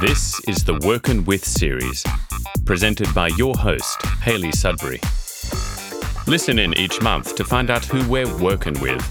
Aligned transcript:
This 0.00 0.40
is 0.48 0.64
the 0.64 0.78
Workin' 0.84 1.24
With 1.24 1.44
series, 1.44 2.04
presented 2.64 3.12
by 3.14 3.28
your 3.28 3.54
host, 3.54 4.00
Haley 4.22 4.50
Sudbury. 4.52 5.00
Listen 6.26 6.58
in 6.58 6.76
each 6.78 7.00
month 7.02 7.36
to 7.36 7.44
find 7.44 7.70
out 7.70 7.84
who 7.84 8.08
we're 8.08 8.34
working 8.38 8.78
with. 8.80 9.02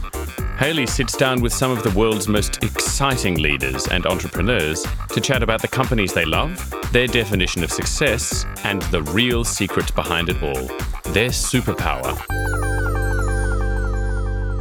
Haley 0.57 0.87
sits 0.87 1.15
down 1.15 1.41
with 1.41 1.53
some 1.53 1.71
of 1.71 1.83
the 1.83 1.91
world's 1.91 2.27
most 2.27 2.63
exciting 2.63 3.35
leaders 3.35 3.87
and 3.87 4.05
entrepreneurs 4.05 4.85
to 5.09 5.21
chat 5.21 5.41
about 5.41 5.61
the 5.61 5.67
companies 5.67 6.13
they 6.13 6.25
love, 6.25 6.73
their 6.91 7.07
definition 7.07 7.63
of 7.63 7.71
success, 7.71 8.45
and 8.63 8.81
the 8.83 9.03
real 9.03 9.43
secret 9.43 9.93
behind 9.95 10.29
it 10.29 10.43
all 10.43 10.67
their 11.13 11.29
superpower. 11.29 12.38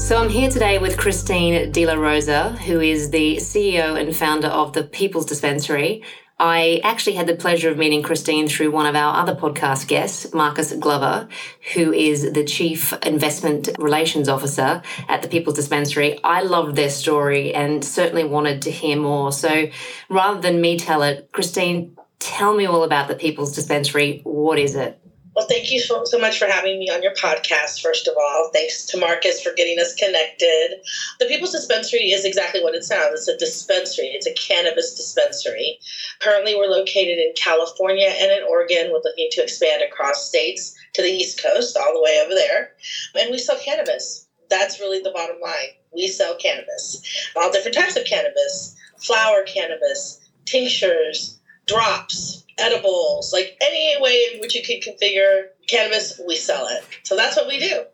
So 0.08 0.16
I'm 0.16 0.30
here 0.30 0.48
today 0.48 0.78
with 0.78 0.96
Christine 0.96 1.70
De 1.70 1.84
La 1.84 1.92
Rosa, 1.92 2.52
who 2.52 2.80
is 2.80 3.10
the 3.10 3.36
CEO 3.36 4.00
and 4.00 4.16
founder 4.16 4.48
of 4.48 4.72
the 4.72 4.82
People's 4.82 5.26
Dispensary. 5.26 6.02
I 6.38 6.80
actually 6.82 7.16
had 7.16 7.26
the 7.26 7.36
pleasure 7.36 7.68
of 7.68 7.76
meeting 7.76 8.02
Christine 8.02 8.48
through 8.48 8.70
one 8.70 8.86
of 8.86 8.96
our 8.96 9.20
other 9.20 9.34
podcast 9.34 9.86
guests, 9.86 10.32
Marcus 10.32 10.72
Glover, 10.72 11.28
who 11.74 11.92
is 11.92 12.32
the 12.32 12.42
Chief 12.42 12.94
Investment 13.02 13.68
Relations 13.78 14.30
Officer 14.30 14.80
at 15.10 15.20
the 15.20 15.28
People's 15.28 15.56
Dispensary. 15.56 16.18
I 16.24 16.40
loved 16.40 16.74
their 16.74 16.88
story 16.88 17.54
and 17.54 17.84
certainly 17.84 18.24
wanted 18.24 18.62
to 18.62 18.70
hear 18.70 18.96
more. 18.96 19.30
So 19.30 19.68
rather 20.08 20.40
than 20.40 20.62
me 20.62 20.78
tell 20.78 21.02
it, 21.02 21.28
Christine, 21.32 21.98
tell 22.18 22.54
me 22.54 22.64
all 22.64 22.82
about 22.82 23.08
the 23.08 23.14
People's 23.14 23.54
Dispensary. 23.54 24.22
What 24.24 24.58
is 24.58 24.74
it? 24.74 24.98
Well, 25.38 25.46
thank 25.46 25.70
you 25.70 25.78
so, 25.78 26.02
so 26.04 26.18
much 26.18 26.36
for 26.36 26.46
having 26.46 26.80
me 26.80 26.90
on 26.90 27.00
your 27.00 27.14
podcast, 27.14 27.80
first 27.80 28.08
of 28.08 28.16
all. 28.20 28.50
Thanks 28.52 28.84
to 28.86 28.98
Marcus 28.98 29.40
for 29.40 29.52
getting 29.52 29.78
us 29.78 29.94
connected. 29.94 30.80
The 31.20 31.26
People's 31.26 31.52
Dispensary 31.52 32.10
is 32.10 32.24
exactly 32.24 32.60
what 32.60 32.74
it 32.74 32.82
sounds 32.82 33.20
it's 33.20 33.28
a 33.28 33.36
dispensary, 33.36 34.06
it's 34.06 34.26
a 34.26 34.32
cannabis 34.32 34.96
dispensary. 34.96 35.78
Currently, 36.18 36.56
we're 36.56 36.66
located 36.66 37.18
in 37.18 37.34
California 37.36 38.08
and 38.08 38.32
in 38.32 38.42
Oregon. 38.48 38.90
We're 38.90 38.98
looking 38.98 39.28
to 39.30 39.42
expand 39.44 39.80
across 39.80 40.26
states 40.26 40.74
to 40.94 41.02
the 41.02 41.08
East 41.08 41.40
Coast, 41.40 41.76
all 41.76 41.92
the 41.92 42.02
way 42.02 42.20
over 42.20 42.34
there. 42.34 42.72
And 43.14 43.30
we 43.30 43.38
sell 43.38 43.60
cannabis. 43.64 44.26
That's 44.50 44.80
really 44.80 45.00
the 45.00 45.12
bottom 45.12 45.36
line. 45.40 45.68
We 45.94 46.08
sell 46.08 46.34
cannabis, 46.34 47.30
all 47.36 47.52
different 47.52 47.76
types 47.76 47.96
of 47.96 48.06
cannabis, 48.06 48.76
flower 48.98 49.44
cannabis, 49.44 50.18
tinctures, 50.46 51.37
drops, 51.68 52.44
edibles, 52.58 53.32
like 53.32 53.56
any 53.60 53.96
way 54.00 54.26
in 54.32 54.40
which 54.40 54.56
you 54.56 54.62
can 54.62 54.80
configure 54.80 55.48
cannabis, 55.68 56.20
we 56.26 56.34
sell 56.34 56.66
it. 56.66 56.82
So 57.04 57.14
that's 57.14 57.36
what 57.36 57.46
we 57.46 57.60
do. 57.60 57.84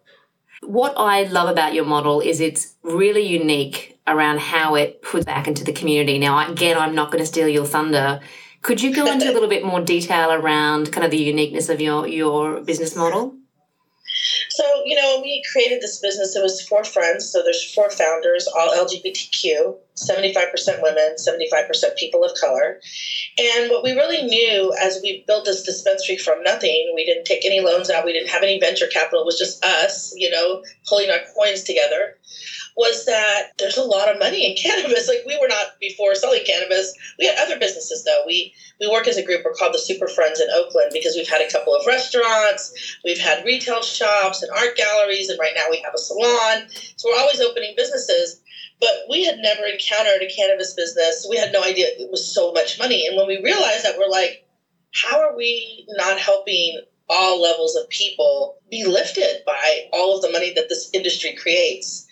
What 0.62 0.94
I 0.96 1.24
love 1.24 1.50
about 1.50 1.74
your 1.74 1.84
model 1.84 2.20
is 2.20 2.40
it's 2.40 2.74
really 2.82 3.26
unique 3.26 3.98
around 4.06 4.40
how 4.40 4.74
it 4.76 5.02
puts 5.02 5.26
back 5.26 5.46
into 5.46 5.64
the 5.64 5.72
community. 5.72 6.18
Now, 6.18 6.50
again, 6.50 6.78
I'm 6.78 6.94
not 6.94 7.10
going 7.10 7.22
to 7.22 7.26
steal 7.26 7.48
your 7.48 7.66
thunder. 7.66 8.20
Could 8.62 8.80
you 8.80 8.94
go 8.94 9.10
into 9.10 9.30
a 9.30 9.32
little 9.34 9.48
bit 9.48 9.64
more 9.64 9.80
detail 9.80 10.32
around 10.32 10.92
kind 10.92 11.04
of 11.04 11.10
the 11.10 11.18
uniqueness 11.18 11.68
of 11.68 11.80
your 11.80 12.06
your 12.06 12.60
business 12.60 12.96
model? 12.96 13.34
So, 14.54 14.82
you 14.84 14.94
know, 14.94 15.18
we 15.20 15.42
created 15.50 15.80
this 15.80 15.98
business, 15.98 16.36
it 16.36 16.42
was 16.42 16.60
four 16.60 16.84
friends. 16.84 17.28
So 17.28 17.42
there's 17.42 17.74
four 17.74 17.90
founders, 17.90 18.46
all 18.46 18.70
LGBTQ, 18.70 19.76
75% 19.96 20.80
women, 20.80 21.16
75% 21.18 21.96
people 21.96 22.22
of 22.22 22.30
color. 22.40 22.78
And 23.36 23.68
what 23.68 23.82
we 23.82 23.90
really 23.90 24.22
knew 24.22 24.72
as 24.80 25.00
we 25.02 25.24
built 25.26 25.44
this 25.44 25.64
dispensary 25.64 26.16
from 26.16 26.40
nothing, 26.44 26.92
we 26.94 27.04
didn't 27.04 27.24
take 27.24 27.44
any 27.44 27.62
loans 27.62 27.90
out, 27.90 28.04
we 28.04 28.12
didn't 28.12 28.28
have 28.28 28.44
any 28.44 28.60
venture 28.60 28.86
capital, 28.86 29.22
it 29.22 29.26
was 29.26 29.38
just 29.38 29.64
us, 29.64 30.14
you 30.16 30.30
know, 30.30 30.62
pulling 30.88 31.10
our 31.10 31.18
coins 31.36 31.64
together 31.64 32.16
was 32.76 33.06
that 33.06 33.52
there's 33.58 33.76
a 33.76 33.82
lot 33.82 34.08
of 34.08 34.18
money 34.18 34.50
in 34.50 34.56
cannabis. 34.60 35.08
Like 35.08 35.24
we 35.26 35.38
were 35.40 35.48
not 35.48 35.78
before 35.80 36.14
selling 36.14 36.44
cannabis. 36.46 36.92
We 37.18 37.26
had 37.26 37.38
other 37.38 37.58
businesses 37.58 38.04
though. 38.04 38.22
We 38.26 38.52
we 38.80 38.88
work 38.88 39.06
as 39.06 39.16
a 39.16 39.24
group. 39.24 39.42
We're 39.44 39.54
called 39.54 39.74
the 39.74 39.78
Super 39.78 40.08
Friends 40.08 40.40
in 40.40 40.48
Oakland 40.52 40.90
because 40.92 41.14
we've 41.14 41.28
had 41.28 41.40
a 41.40 41.50
couple 41.50 41.74
of 41.74 41.86
restaurants, 41.86 42.98
we've 43.04 43.20
had 43.20 43.44
retail 43.44 43.82
shops 43.82 44.42
and 44.42 44.50
art 44.50 44.76
galleries, 44.76 45.28
and 45.28 45.38
right 45.38 45.54
now 45.54 45.66
we 45.70 45.80
have 45.82 45.94
a 45.94 45.98
salon. 45.98 46.68
So 46.96 47.08
we're 47.08 47.20
always 47.20 47.40
opening 47.40 47.74
businesses. 47.76 48.40
But 48.80 49.06
we 49.08 49.24
had 49.24 49.38
never 49.38 49.64
encountered 49.64 50.20
a 50.20 50.28
cannabis 50.28 50.74
business. 50.74 51.26
We 51.30 51.36
had 51.36 51.52
no 51.52 51.62
idea 51.62 51.86
it 51.86 52.10
was 52.10 52.34
so 52.34 52.52
much 52.52 52.78
money. 52.78 53.06
And 53.06 53.16
when 53.16 53.28
we 53.28 53.40
realized 53.42 53.84
that, 53.84 53.96
we're 53.96 54.08
like, 54.08 54.46
how 54.92 55.20
are 55.20 55.36
we 55.36 55.86
not 55.90 56.18
helping 56.18 56.82
all 57.08 57.40
levels 57.40 57.76
of 57.76 57.88
people 57.88 58.56
be 58.70 58.84
lifted 58.84 59.42
by 59.46 59.88
all 59.92 60.16
of 60.16 60.22
the 60.22 60.30
money 60.30 60.52
that 60.54 60.68
this 60.68 60.90
industry 60.92 61.34
creates. 61.34 62.06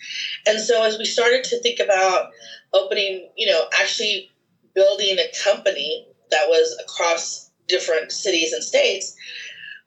And 0.45 0.59
so 0.59 0.83
as 0.83 0.97
we 0.97 1.05
started 1.05 1.43
to 1.45 1.59
think 1.61 1.79
about 1.79 2.29
opening, 2.73 3.29
you 3.35 3.47
know, 3.47 3.65
actually 3.79 4.29
building 4.75 5.17
a 5.17 5.31
company 5.43 6.05
that 6.31 6.47
was 6.47 6.77
across 6.79 7.49
different 7.67 8.11
cities 8.11 8.53
and 8.53 8.63
states, 8.63 9.15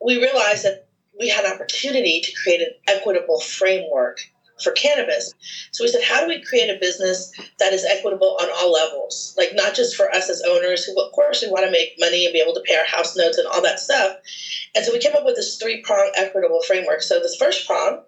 we 0.04 0.16
realized 0.20 0.64
that 0.64 0.86
we 1.18 1.28
had 1.28 1.44
an 1.44 1.52
opportunity 1.52 2.20
to 2.20 2.32
create 2.42 2.60
an 2.60 2.74
equitable 2.88 3.40
framework 3.40 4.20
for 4.62 4.72
cannabis. 4.72 5.32
So 5.72 5.84
we 5.84 5.88
said, 5.88 6.02
how 6.02 6.20
do 6.20 6.28
we 6.28 6.42
create 6.42 6.70
a 6.70 6.78
business 6.80 7.32
that 7.58 7.72
is 7.72 7.84
equitable 7.84 8.36
on 8.40 8.48
all 8.56 8.72
levels? 8.72 9.34
Like 9.36 9.50
not 9.54 9.74
just 9.74 9.96
for 9.96 10.10
us 10.10 10.30
as 10.30 10.42
owners, 10.46 10.84
who 10.84 11.00
of 11.00 11.12
course 11.12 11.42
we 11.42 11.50
want 11.50 11.64
to 11.66 11.70
make 11.70 11.94
money 11.98 12.24
and 12.24 12.32
be 12.32 12.40
able 12.40 12.54
to 12.54 12.62
pay 12.66 12.76
our 12.76 12.84
house 12.84 13.16
notes 13.16 13.38
and 13.38 13.46
all 13.46 13.62
that 13.62 13.80
stuff. 13.80 14.16
And 14.74 14.84
so 14.84 14.92
we 14.92 14.98
came 14.98 15.14
up 15.14 15.24
with 15.24 15.36
this 15.36 15.56
three 15.56 15.82
prong 15.82 16.10
equitable 16.16 16.62
framework. 16.62 17.02
So 17.02 17.20
this 17.20 17.36
first 17.36 17.66
prong 17.66 18.02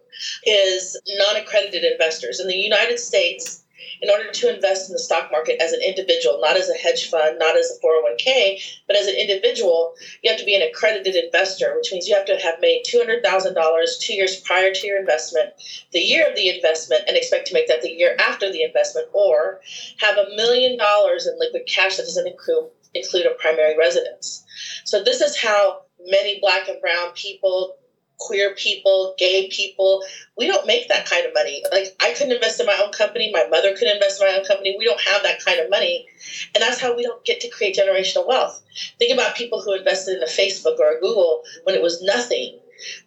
is 0.45 1.01
non 1.09 1.37
accredited 1.37 1.85
investors. 1.85 2.41
In 2.41 2.49
the 2.49 2.57
United 2.57 2.99
States, 2.99 3.65
in 4.01 4.11
order 4.11 4.31
to 4.31 4.55
invest 4.55 4.89
in 4.89 4.93
the 4.93 4.99
stock 4.99 5.31
market 5.31 5.61
as 5.61 5.73
an 5.73 5.81
individual, 5.83 6.41
not 6.41 6.57
as 6.57 6.69
a 6.69 6.75
hedge 6.75 7.09
fund, 7.11 7.39
not 7.39 7.57
as 7.57 7.71
a 7.71 7.87
401k, 7.87 8.61
but 8.87 8.97
as 8.97 9.07
an 9.07 9.15
individual, 9.15 9.95
you 10.23 10.31
have 10.31 10.39
to 10.39 10.47
be 10.47 10.55
an 10.55 10.63
accredited 10.63 11.15
investor, 11.15 11.75
which 11.77 11.93
means 11.93 12.09
you 12.09 12.15
have 12.15 12.27
to 12.27 12.37
have 12.37 12.61
made 12.61 12.85
$200,000 12.85 14.01
two 14.01 14.15
years 14.15 14.41
prior 14.41 14.73
to 14.73 14.87
your 14.87 14.99
investment, 14.99 15.51
the 15.93 16.01
year 16.01 16.29
of 16.29 16.37
the 16.37 16.49
investment, 16.49 17.03
and 17.07 17.17
expect 17.17 17.47
to 17.49 17.55
make 17.55 17.69
that 17.69 17.83
the 17.83 17.91
year 17.91 18.17
after 18.19 18.51
the 18.51 18.63
investment, 18.63 19.09
or 19.13 19.61
have 19.99 20.17
a 20.17 20.35
million 20.37 20.77
dollars 20.79 21.27
in 21.27 21.39
liquid 21.39 21.67
cash 21.67 21.97
that 21.97 22.05
doesn't 22.05 22.27
include, 22.27 22.69
include 22.95 23.27
a 23.27 23.35
primary 23.41 23.77
residence. 23.77 24.45
So 24.85 25.03
this 25.03 25.21
is 25.21 25.37
how 25.37 25.83
many 26.07 26.39
black 26.41 26.69
and 26.69 26.81
brown 26.81 27.13
people 27.15 27.75
queer 28.19 28.55
people, 28.55 29.15
gay 29.19 29.49
people, 29.49 30.05
we 30.37 30.47
don't 30.47 30.67
make 30.67 30.89
that 30.89 31.07
kind 31.07 31.25
of 31.25 31.33
money. 31.35 31.63
Like 31.71 31.95
I 32.01 32.13
couldn't 32.13 32.33
invest 32.33 32.61
in 32.61 32.67
my 32.67 32.79
own 32.83 32.93
company, 32.93 33.31
my 33.33 33.47
mother 33.49 33.73
couldn't 33.73 33.95
invest 33.95 34.21
in 34.21 34.27
my 34.27 34.35
own 34.35 34.45
company. 34.45 34.75
We 34.77 34.85
don't 34.85 35.01
have 35.01 35.23
that 35.23 35.43
kind 35.45 35.61
of 35.61 35.71
money. 35.71 36.07
And 36.55 36.63
that's 36.63 36.81
how 36.81 36.95
we 36.95 37.03
don't 37.03 37.25
get 37.25 37.41
to 37.41 37.49
create 37.49 37.77
generational 37.77 38.27
wealth. 38.27 38.61
Think 38.99 39.13
about 39.13 39.37
people 39.37 39.63
who 39.63 39.75
invested 39.75 40.17
in 40.17 40.23
a 40.23 40.27
Facebook 40.27 40.79
or 40.79 40.97
a 40.97 41.01
Google 41.01 41.43
when 41.65 41.75
it 41.75 41.83
was 41.83 42.03
nothing. 42.03 42.59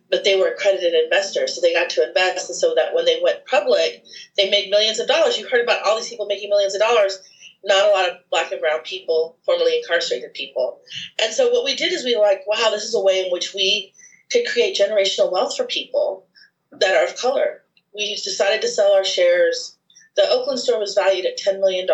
But 0.09 0.25
they 0.25 0.35
were 0.35 0.49
accredited 0.49 0.93
investors, 0.93 1.55
so 1.55 1.61
they 1.61 1.73
got 1.73 1.89
to 1.91 2.05
invest, 2.05 2.49
and 2.49 2.57
so 2.57 2.75
that 2.75 2.93
when 2.93 3.05
they 3.05 3.21
went 3.23 3.45
public, 3.45 4.03
they 4.35 4.49
made 4.49 4.69
millions 4.69 4.99
of 4.99 5.07
dollars. 5.07 5.37
You 5.37 5.47
heard 5.47 5.63
about 5.63 5.83
all 5.83 5.95
these 5.95 6.09
people 6.09 6.25
making 6.25 6.49
millions 6.49 6.75
of 6.75 6.81
dollars 6.81 7.17
not 7.63 7.87
a 7.87 7.91
lot 7.91 8.09
of 8.09 8.15
black 8.29 8.51
and 8.51 8.59
brown 8.59 8.81
people, 8.81 9.37
formerly 9.45 9.77
incarcerated 9.77 10.33
people. 10.33 10.79
And 11.21 11.33
so 11.33 11.51
what 11.51 11.63
we 11.63 11.75
did 11.75 11.93
is 11.93 12.03
we 12.03 12.15
were 12.15 12.23
like, 12.23 12.41
wow, 12.47 12.69
this 12.71 12.83
is 12.83 12.95
a 12.95 13.01
way 13.01 13.23
in 13.23 13.31
which 13.31 13.53
we 13.53 13.93
to 14.31 14.43
create 14.45 14.77
generational 14.77 15.31
wealth 15.31 15.55
for 15.55 15.65
people 15.65 16.25
that 16.71 16.95
are 16.95 17.05
of 17.05 17.17
color. 17.17 17.63
We 17.93 18.15
decided 18.15 18.61
to 18.61 18.67
sell 18.67 18.93
our 18.93 19.03
shares. 19.03 19.77
The 20.15 20.29
Oakland 20.29 20.59
store 20.59 20.79
was 20.79 20.93
valued 20.93 21.25
at 21.25 21.37
$10 21.37 21.59
million 21.59 21.87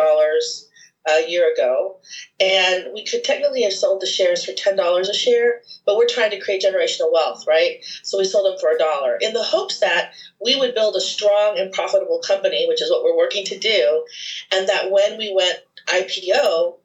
a 1.09 1.29
year 1.29 1.51
ago, 1.51 1.97
and 2.39 2.87
we 2.93 3.05
could 3.05 3.23
technically 3.23 3.63
have 3.63 3.73
sold 3.73 4.01
the 4.01 4.05
shares 4.07 4.43
for 4.43 4.51
$10 4.51 4.99
a 4.99 5.13
share, 5.13 5.61
but 5.85 5.95
we're 5.95 6.07
trying 6.07 6.31
to 6.31 6.39
create 6.39 6.61
generational 6.61 7.11
wealth, 7.13 7.45
right? 7.47 7.77
So 8.03 8.17
we 8.17 8.25
sold 8.25 8.45
them 8.45 8.59
for 8.59 8.69
a 8.69 8.77
dollar 8.77 9.17
in 9.21 9.33
the 9.33 9.43
hopes 9.43 9.79
that 9.79 10.11
we 10.43 10.55
would 10.57 10.75
build 10.75 10.95
a 10.95 11.01
strong 11.01 11.57
and 11.57 11.71
profitable 11.71 12.19
company, 12.19 12.65
which 12.67 12.81
is 12.81 12.91
what 12.91 13.03
we're 13.03 13.17
working 13.17 13.45
to 13.45 13.57
do, 13.57 14.05
and 14.51 14.67
that 14.67 14.91
when 14.91 15.17
we 15.17 15.33
went 15.33 15.59
IPO, 15.87 16.75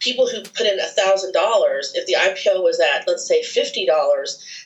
people 0.00 0.26
who 0.26 0.42
put 0.42 0.66
in 0.66 0.78
$1,000, 0.78 1.90
if 1.94 2.06
the 2.06 2.14
IPO 2.14 2.62
was 2.62 2.80
at, 2.80 3.06
let's 3.06 3.26
say, 3.26 3.42
$50, 3.42 3.86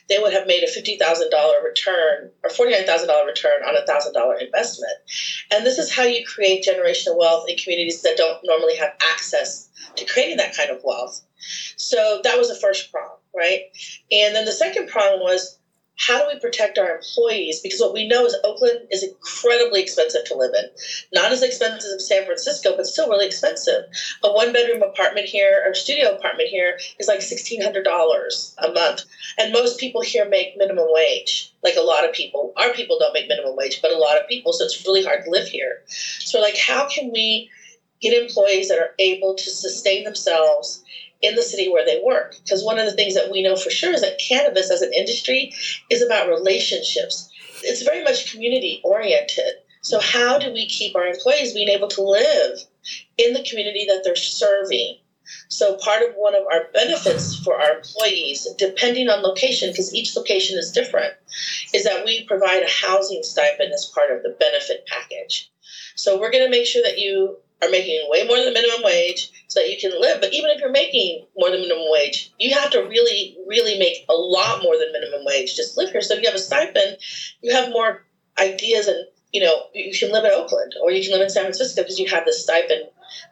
they 0.09 0.17
would 0.17 0.33
have 0.33 0.47
made 0.47 0.63
a 0.63 0.67
$50,000 0.67 1.63
return 1.63 2.31
or 2.43 2.49
$49,000 2.49 3.25
return 3.25 3.61
on 3.63 3.75
a 3.75 3.85
$1,000 3.85 4.41
investment. 4.41 4.93
And 5.51 5.65
this 5.65 5.77
is 5.77 5.93
how 5.93 6.03
you 6.03 6.25
create 6.25 6.65
generational 6.65 7.17
wealth 7.17 7.45
in 7.47 7.57
communities 7.57 8.01
that 8.01 8.17
don't 8.17 8.39
normally 8.43 8.75
have 8.77 8.93
access 9.01 9.69
to 9.95 10.05
creating 10.05 10.37
that 10.37 10.55
kind 10.55 10.69
of 10.69 10.81
wealth. 10.83 11.21
So 11.77 12.21
that 12.23 12.37
was 12.37 12.47
the 12.47 12.55
first 12.55 12.91
problem, 12.91 13.19
right? 13.35 13.61
And 14.11 14.35
then 14.35 14.45
the 14.45 14.51
second 14.51 14.87
problem 14.87 15.19
was 15.19 15.59
how 15.97 16.19
do 16.19 16.27
we 16.27 16.39
protect 16.39 16.77
our 16.77 16.97
employees? 16.97 17.61
Because 17.61 17.79
what 17.79 17.93
we 17.93 18.07
know 18.07 18.25
is 18.25 18.35
Oakland 18.43 18.87
is 18.91 19.03
incredibly 19.03 19.81
expensive 19.81 20.25
to 20.25 20.35
live 20.35 20.53
in. 20.53 20.69
Not 21.13 21.31
as 21.31 21.41
expensive 21.41 21.91
as 21.95 22.07
San 22.07 22.25
Francisco, 22.25 22.75
but 22.75 22.85
still 22.85 23.09
really 23.09 23.25
expensive. 23.25 23.83
A 24.23 24.31
one 24.31 24.51
bedroom 24.51 24.81
apartment 24.81 25.27
here 25.27 25.63
or 25.65 25.73
studio 25.73 26.11
apartment 26.11 26.49
here 26.49 26.77
is 26.99 27.07
like 27.07 27.19
$1,600 27.19 28.53
a 28.57 28.71
month. 28.71 29.03
And 29.37 29.53
most 29.53 29.79
people 29.79 30.01
here 30.01 30.27
make 30.27 30.57
minimum 30.57 30.87
wage, 30.89 31.53
like 31.63 31.75
a 31.77 31.81
lot 31.81 32.07
of 32.07 32.13
people. 32.13 32.53
Our 32.57 32.73
people 32.73 32.99
don't 32.99 33.13
make 33.13 33.29
minimum 33.29 33.55
wage, 33.55 33.81
but 33.81 33.91
a 33.91 33.97
lot 33.97 34.17
of 34.17 34.27
people. 34.27 34.53
So 34.53 34.65
it's 34.65 34.85
really 34.85 35.03
hard 35.03 35.23
to 35.23 35.31
live 35.31 35.47
here. 35.47 35.81
So, 35.87 36.41
like, 36.41 36.57
how 36.57 36.87
can 36.87 37.11
we 37.11 37.49
get 38.01 38.21
employees 38.21 38.67
that 38.67 38.79
are 38.79 38.93
able 38.99 39.33
to 39.35 39.49
sustain 39.49 40.03
themselves 40.03 40.83
in 41.21 41.35
the 41.35 41.41
city 41.41 41.69
where 41.69 41.85
they 41.85 42.01
work. 42.03 42.35
Because 42.43 42.63
one 42.63 42.79
of 42.79 42.85
the 42.85 42.93
things 42.93 43.15
that 43.15 43.31
we 43.31 43.41
know 43.41 43.55
for 43.55 43.69
sure 43.69 43.93
is 43.93 44.01
that 44.01 44.19
cannabis 44.19 44.71
as 44.71 44.81
an 44.81 44.93
industry 44.93 45.53
is 45.89 46.01
about 46.01 46.29
relationships. 46.29 47.29
It's 47.63 47.83
very 47.83 48.03
much 48.03 48.31
community 48.31 48.81
oriented. 48.83 49.55
So, 49.81 49.99
how 49.99 50.39
do 50.39 50.51
we 50.51 50.67
keep 50.67 50.95
our 50.95 51.05
employees 51.05 51.53
being 51.53 51.69
able 51.69 51.87
to 51.89 52.01
live 52.01 52.59
in 53.17 53.33
the 53.33 53.45
community 53.47 53.85
that 53.87 54.01
they're 54.03 54.15
serving? 54.15 54.97
So, 55.47 55.77
part 55.77 56.01
of 56.01 56.15
one 56.15 56.35
of 56.35 56.43
our 56.51 56.65
benefits 56.73 57.37
for 57.37 57.55
our 57.59 57.77
employees, 57.77 58.47
depending 58.57 59.09
on 59.09 59.21
location, 59.21 59.69
because 59.71 59.93
each 59.93 60.15
location 60.15 60.57
is 60.57 60.71
different, 60.71 61.13
is 61.73 61.83
that 61.83 62.03
we 62.03 62.25
provide 62.25 62.63
a 62.63 62.87
housing 62.87 63.21
stipend 63.21 63.73
as 63.73 63.91
part 63.93 64.11
of 64.11 64.23
the 64.23 64.35
benefit 64.39 64.87
package. 64.87 65.51
So, 65.95 66.19
we're 66.19 66.31
going 66.31 66.45
to 66.45 66.49
make 66.49 66.65
sure 66.65 66.83
that 66.83 66.97
you 66.97 67.37
are 67.61 67.69
making 67.69 68.07
way 68.09 68.25
more 68.27 68.37
than 68.37 68.53
minimum 68.53 68.81
wage 68.83 69.31
so 69.47 69.59
that 69.59 69.69
you 69.69 69.77
can 69.79 69.99
live. 69.99 70.21
But 70.21 70.33
even 70.33 70.49
if 70.51 70.59
you're 70.59 70.71
making 70.71 71.25
more 71.37 71.49
than 71.49 71.61
minimum 71.61 71.87
wage, 71.89 72.33
you 72.37 72.53
have 72.53 72.71
to 72.71 72.79
really, 72.79 73.37
really 73.47 73.79
make 73.79 74.05
a 74.09 74.13
lot 74.13 74.61
more 74.61 74.77
than 74.77 74.91
minimum 74.91 75.21
wage 75.25 75.55
just 75.55 75.73
to 75.73 75.81
live 75.81 75.91
here. 75.91 76.01
So 76.01 76.15
if 76.15 76.21
you 76.21 76.27
have 76.27 76.35
a 76.35 76.39
stipend, 76.39 76.97
you 77.41 77.53
have 77.53 77.69
more 77.69 78.05
ideas 78.37 78.87
and 78.87 79.05
you 79.31 79.41
know 79.41 79.63
you 79.73 79.97
can 79.97 80.11
live 80.11 80.25
in 80.25 80.31
Oakland 80.31 80.73
or 80.81 80.91
you 80.91 81.01
can 81.01 81.11
live 81.11 81.21
in 81.21 81.29
San 81.29 81.43
Francisco 81.43 81.81
because 81.81 81.99
you 81.99 82.07
have 82.09 82.25
this 82.25 82.43
stipend 82.43 82.83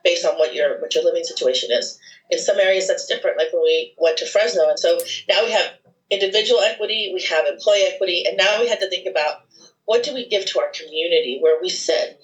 based 0.03 0.25
on 0.25 0.35
what 0.35 0.53
your 0.53 0.79
what 0.79 0.95
your 0.95 1.03
living 1.03 1.23
situation 1.23 1.69
is. 1.71 1.99
In 2.29 2.39
some 2.39 2.59
areas 2.59 2.87
that's 2.87 3.05
different, 3.05 3.37
like 3.37 3.51
when 3.53 3.63
we 3.63 3.93
went 3.97 4.17
to 4.17 4.25
Fresno, 4.25 4.69
and 4.69 4.79
so 4.79 4.99
now 5.29 5.43
we 5.43 5.51
have 5.51 5.73
individual 6.09 6.61
equity, 6.61 7.11
we 7.13 7.21
have 7.23 7.45
employee 7.45 7.85
equity, 7.93 8.23
and 8.25 8.37
now 8.37 8.59
we 8.59 8.69
had 8.69 8.79
to 8.79 8.89
think 8.89 9.07
about 9.07 9.43
what 9.85 10.03
do 10.03 10.13
we 10.13 10.27
give 10.29 10.45
to 10.45 10.59
our 10.59 10.71
community 10.73 11.39
where 11.41 11.61
we 11.61 11.69
sit 11.69 12.19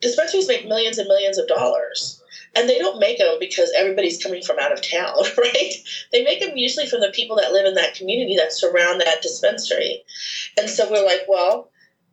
dispensaries 0.00 0.48
make 0.48 0.66
millions 0.66 0.98
and 0.98 1.08
millions 1.08 1.38
of 1.38 1.48
dollars. 1.48 2.22
And 2.54 2.68
they 2.68 2.78
don't 2.78 2.98
make 2.98 3.18
them 3.18 3.36
because 3.38 3.70
everybody's 3.76 4.22
coming 4.22 4.42
from 4.42 4.58
out 4.58 4.72
of 4.72 4.80
town 4.80 5.14
right? 5.38 5.72
They 6.12 6.24
make 6.24 6.40
them 6.40 6.56
usually 6.56 6.86
from 6.86 7.00
the 7.00 7.12
people 7.14 7.36
that 7.36 7.52
live 7.52 7.66
in 7.66 7.74
that 7.74 7.94
community 7.94 8.36
that 8.36 8.52
surround 8.52 9.00
that 9.00 9.22
dispensary. 9.22 10.02
And 10.58 10.68
so 10.68 10.90
we're 10.90 11.04
like 11.04 11.22
well 11.28 11.70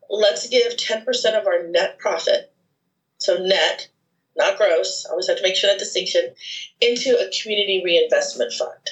let's 0.09 0.47
give 0.47 0.73
10% 0.73 1.05
of 1.39 1.47
our 1.47 1.63
net 1.69 1.97
profit 1.97 2.53
so 3.17 3.37
net 3.37 3.87
not 4.35 4.57
gross 4.57 5.05
I 5.07 5.11
always 5.11 5.27
have 5.27 5.37
to 5.37 5.43
make 5.43 5.55
sure 5.55 5.69
that 5.69 5.79
distinction 5.79 6.33
into 6.81 7.17
a 7.17 7.31
community 7.41 7.81
reinvestment 7.83 8.51
fund. 8.53 8.89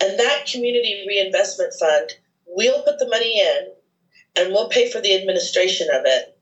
And 0.00 0.18
that 0.18 0.46
community 0.46 1.04
reinvestment 1.08 1.72
fund 1.78 2.10
we'll 2.46 2.82
put 2.82 2.98
the 2.98 3.08
money 3.08 3.40
in 3.40 3.68
and 4.36 4.52
we'll 4.52 4.68
pay 4.68 4.90
for 4.90 5.00
the 5.00 5.14
administration 5.14 5.88
of 5.92 6.02
it 6.04 6.33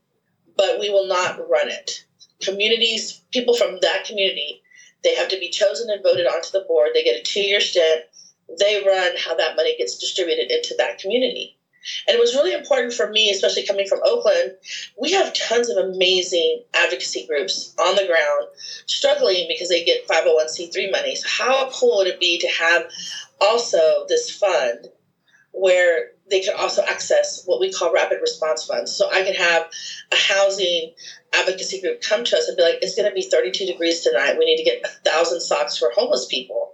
but 0.56 0.78
we 0.78 0.90
will 0.90 1.06
not 1.06 1.38
run 1.48 1.68
it. 1.68 2.04
Communities, 2.42 3.22
people 3.32 3.54
from 3.54 3.78
that 3.80 4.04
community, 4.04 4.62
they 5.04 5.14
have 5.14 5.28
to 5.28 5.38
be 5.38 5.50
chosen 5.50 5.90
and 5.90 6.02
voted 6.02 6.26
onto 6.26 6.50
the 6.50 6.64
board. 6.66 6.90
They 6.94 7.04
get 7.04 7.20
a 7.20 7.22
two 7.22 7.40
year 7.40 7.60
stint. 7.60 8.04
They 8.58 8.82
run 8.84 9.12
how 9.16 9.34
that 9.34 9.56
money 9.56 9.76
gets 9.76 9.98
distributed 9.98 10.50
into 10.50 10.74
that 10.78 10.98
community. 10.98 11.56
And 12.06 12.16
it 12.16 12.20
was 12.20 12.34
really 12.34 12.52
important 12.52 12.92
for 12.92 13.10
me, 13.10 13.30
especially 13.30 13.66
coming 13.66 13.88
from 13.88 14.00
Oakland. 14.04 14.52
We 15.00 15.12
have 15.12 15.34
tons 15.34 15.68
of 15.68 15.76
amazing 15.76 16.62
advocacy 16.74 17.26
groups 17.26 17.74
on 17.78 17.96
the 17.96 18.06
ground 18.06 18.46
struggling 18.86 19.46
because 19.48 19.68
they 19.68 19.84
get 19.84 20.06
501c3 20.06 20.92
money. 20.92 21.16
So, 21.16 21.28
how 21.28 21.70
cool 21.72 21.98
would 21.98 22.06
it 22.06 22.20
be 22.20 22.38
to 22.38 22.48
have 22.48 22.84
also 23.40 24.06
this 24.08 24.30
fund 24.30 24.88
where 25.52 26.12
they 26.32 26.40
can 26.40 26.56
also 26.56 26.82
access 26.82 27.44
what 27.44 27.60
we 27.60 27.70
call 27.70 27.92
rapid 27.92 28.18
response 28.22 28.64
funds. 28.64 28.90
So 28.90 29.08
I 29.10 29.22
can 29.22 29.34
have 29.34 29.70
a 30.10 30.16
housing 30.16 30.94
advocacy 31.34 31.80
group 31.82 32.00
come 32.00 32.24
to 32.24 32.36
us 32.36 32.48
and 32.48 32.56
be 32.56 32.62
like, 32.62 32.78
it's 32.80 32.96
going 32.96 33.08
to 33.08 33.14
be 33.14 33.22
32 33.22 33.66
degrees 33.66 34.00
tonight. 34.00 34.38
We 34.38 34.46
need 34.46 34.56
to 34.56 34.64
get 34.64 34.82
a 34.82 34.88
thousand 35.10 35.42
socks 35.42 35.76
for 35.76 35.92
homeless 35.94 36.26
people. 36.26 36.72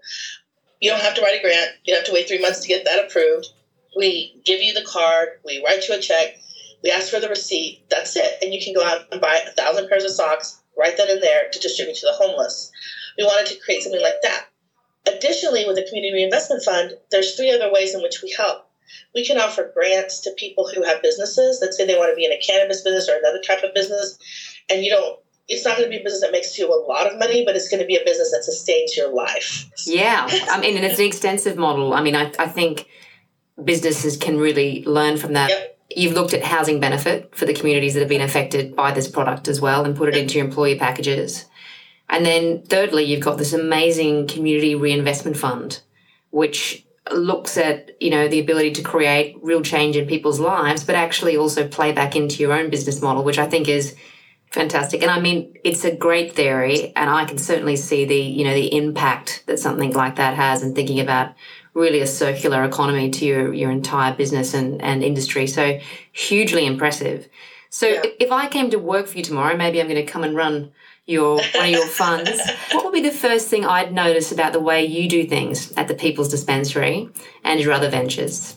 You 0.81 0.91
don't 0.91 1.03
have 1.03 1.17
to 1.17 1.23
write 1.23 1.41
a 1.41 1.43
grant. 1.43 1.73
You 1.85 1.93
don't 1.93 2.03
have 2.03 2.07
to 2.07 2.13
wait 2.13 2.29
three 2.29 2.41
months 2.41 2.61
to 2.61 2.69
get 2.69 2.85
that 2.85 3.05
approved. 3.05 3.49
We 3.97 4.41
give 4.45 4.63
you 4.63 4.73
the 4.73 4.87
card. 4.87 5.41
We 5.45 5.61
write 5.65 5.89
you 5.89 5.97
a 5.97 5.99
check. 5.99 6.37
We 6.85 6.93
ask 6.93 7.11
for 7.11 7.19
the 7.19 7.29
receipt. 7.29 7.83
That's 7.91 8.15
it. 8.15 8.39
And 8.41 8.55
you 8.55 8.63
can 8.63 8.75
go 8.75 8.85
out 8.85 9.07
and 9.11 9.21
buy 9.21 9.41
a 9.45 9.51
thousand 9.51 9.89
pairs 9.89 10.05
of 10.05 10.13
socks, 10.13 10.61
write 10.79 10.97
that 10.99 11.11
in 11.11 11.21
there 11.21 11.49
to 11.51 11.59
distribute 11.59 11.97
to 11.97 12.07
the 12.07 12.13
homeless. 12.13 12.71
We 13.19 13.25
wanted 13.25 13.47
to 13.47 13.59
create 13.59 13.83
something 13.83 14.01
like 14.01 14.23
that. 14.23 14.47
Additionally, 15.09 15.67
with 15.67 15.75
the 15.75 15.87
Community 15.89 16.13
Reinvestment 16.13 16.63
Fund, 16.63 16.93
there's 17.11 17.35
three 17.35 17.51
other 17.51 17.73
ways 17.73 17.93
in 17.93 18.03
which 18.03 18.23
we 18.23 18.33
help 18.37 18.68
we 19.15 19.25
can 19.25 19.39
offer 19.39 19.71
grants 19.75 20.21
to 20.23 20.33
people 20.37 20.69
who 20.69 20.83
have 20.83 21.03
businesses 21.03 21.61
that 21.61 21.75
say 21.75 21.87
they 21.87 21.97
want 21.97 22.13
to 22.13 22.17
be 22.17 22.25
in 22.25 22.33
a 22.33 22.39
cannabis 22.39 22.83
business 22.83 23.09
or 23.09 23.17
another 23.19 23.41
type 23.41 23.63
of 23.63 23.75
business, 23.75 24.19
and 24.71 24.83
you 24.83 24.91
don't. 24.91 25.19
It's 25.51 25.65
not 25.65 25.79
going 25.79 25.89
to 25.89 25.97
be 25.97 26.01
a 26.01 26.05
business 26.05 26.21
that 26.21 26.31
makes 26.31 26.59
you 26.59 26.69
a 26.69 26.77
lot 26.77 27.11
of 27.11 27.19
money, 27.19 27.43
but 27.43 27.57
it's 27.57 27.71
going 27.71 27.81
to 27.81 27.87
be 27.87 27.97
a 27.97 28.05
business 28.05 28.31
that 28.33 28.45
sustains 28.45 28.95
your 28.95 29.11
life. 29.15 29.65
Yeah, 29.87 30.27
I 30.29 30.61
mean, 30.61 30.77
and 30.77 30.85
it's 30.85 30.99
an 30.99 31.07
extensive 31.07 31.57
model. 31.57 31.95
I 31.95 32.03
mean, 32.03 32.15
I, 32.15 32.31
I 32.39 32.47
think 32.47 32.87
businesses 33.65 34.17
can 34.17 34.39
really 34.39 34.85
learn 34.85 35.17
from 35.17 35.33
that. 35.33 35.49
Yep. 35.51 35.79
You've 35.97 36.13
looked 36.13 36.35
at 36.35 36.43
housing 36.43 36.81
benefit 36.81 37.35
for 37.35 37.47
the 37.47 37.55
communities 37.55 37.95
that 37.95 38.01
have 38.01 38.11
been 38.11 38.21
affected 38.21 38.77
by 38.77 38.93
this 38.93 39.09
product 39.09 39.49
as 39.49 39.59
well 39.59 39.87
and 39.87 39.97
put 39.97 40.11
it 40.11 40.17
into 40.19 40.37
your 40.37 40.47
employee 40.47 40.79
packages. 40.79 41.47
And 42.11 42.25
then 42.25 42.63
thirdly, 42.63 43.05
you've 43.05 43.25
got 43.25 43.39
this 43.39 43.53
amazing 43.53 44.27
community 44.27 44.75
reinvestment 44.75 45.37
fund, 45.37 45.81
which 46.31 46.85
looks 47.17 47.57
at 47.57 47.91
you 48.01 48.11
know 48.11 48.29
the 48.29 48.41
ability 48.41 48.73
to 48.73 48.83
create 48.83 49.37
real 49.43 49.63
change 49.63 49.97
in 49.97 50.07
people's 50.07 50.41
lives 50.41 50.85
but 50.85 50.95
actually 50.95 51.37
also 51.37 51.67
play 51.67 51.93
back 51.93 52.17
into 52.17 52.43
your 52.43 52.53
own 52.53 52.71
business 52.71 53.01
model 53.01 53.25
which 53.25 53.39
i 53.39 53.47
think 53.47 53.69
is 53.69 53.95
fantastic. 54.51 55.03
And 55.03 55.11
i 55.11 55.21
mean 55.21 55.55
it's 55.63 55.85
a 55.85 55.95
great 55.95 56.35
theory 56.35 56.93
and 56.97 57.11
i 57.11 57.25
can 57.25 57.39
certainly 57.39 57.77
see 57.77 58.05
the 58.05 58.21
you 58.21 58.45
know 58.45 58.55
the 58.55 58.75
impact 58.75 59.45
that 59.47 59.59
something 59.59 59.93
like 59.93 60.17
that 60.17 60.35
has 60.35 60.63
and 60.63 60.75
thinking 60.75 61.01
about 61.01 61.35
really 61.79 62.01
a 62.01 62.07
circular 62.07 62.65
economy 62.65 63.09
to 63.09 63.25
your 63.25 63.55
your 63.55 63.71
entire 63.71 64.15
business 64.15 64.53
and 64.53 64.83
and 64.83 65.03
industry. 65.03 65.47
So 65.47 65.79
hugely 66.13 66.67
impressive 66.67 67.29
so 67.71 67.87
yeah. 67.87 68.03
if 68.19 68.31
i 68.31 68.49
came 68.49 68.71
to 68.71 68.79
work 68.79 69.07
for 69.07 69.19
you 69.19 69.25
tomorrow 69.25 69.57
maybe 69.57 69.81
i'm 69.81 69.89
going 69.89 70.05
to 70.05 70.11
come 70.11 70.25
and 70.25 70.37
run 70.37 70.73
your 71.09 71.37
one 71.37 71.65
of 71.65 71.71
your 71.71 71.87
funds, 71.87 72.39
what 72.71 72.85
would 72.85 72.93
be 72.93 73.01
the 73.01 73.11
first 73.11 73.49
thing 73.49 73.65
I'd 73.65 73.93
notice 73.93 74.31
about 74.31 74.53
the 74.53 74.61
way 74.61 74.85
you 74.85 75.09
do 75.09 75.27
things 75.27 75.73
at 75.73 75.89
the 75.89 75.95
People's 75.95 76.29
Dispensary 76.29 77.09
and 77.43 77.59
your 77.59 77.73
other 77.73 77.91
ventures? 77.91 78.57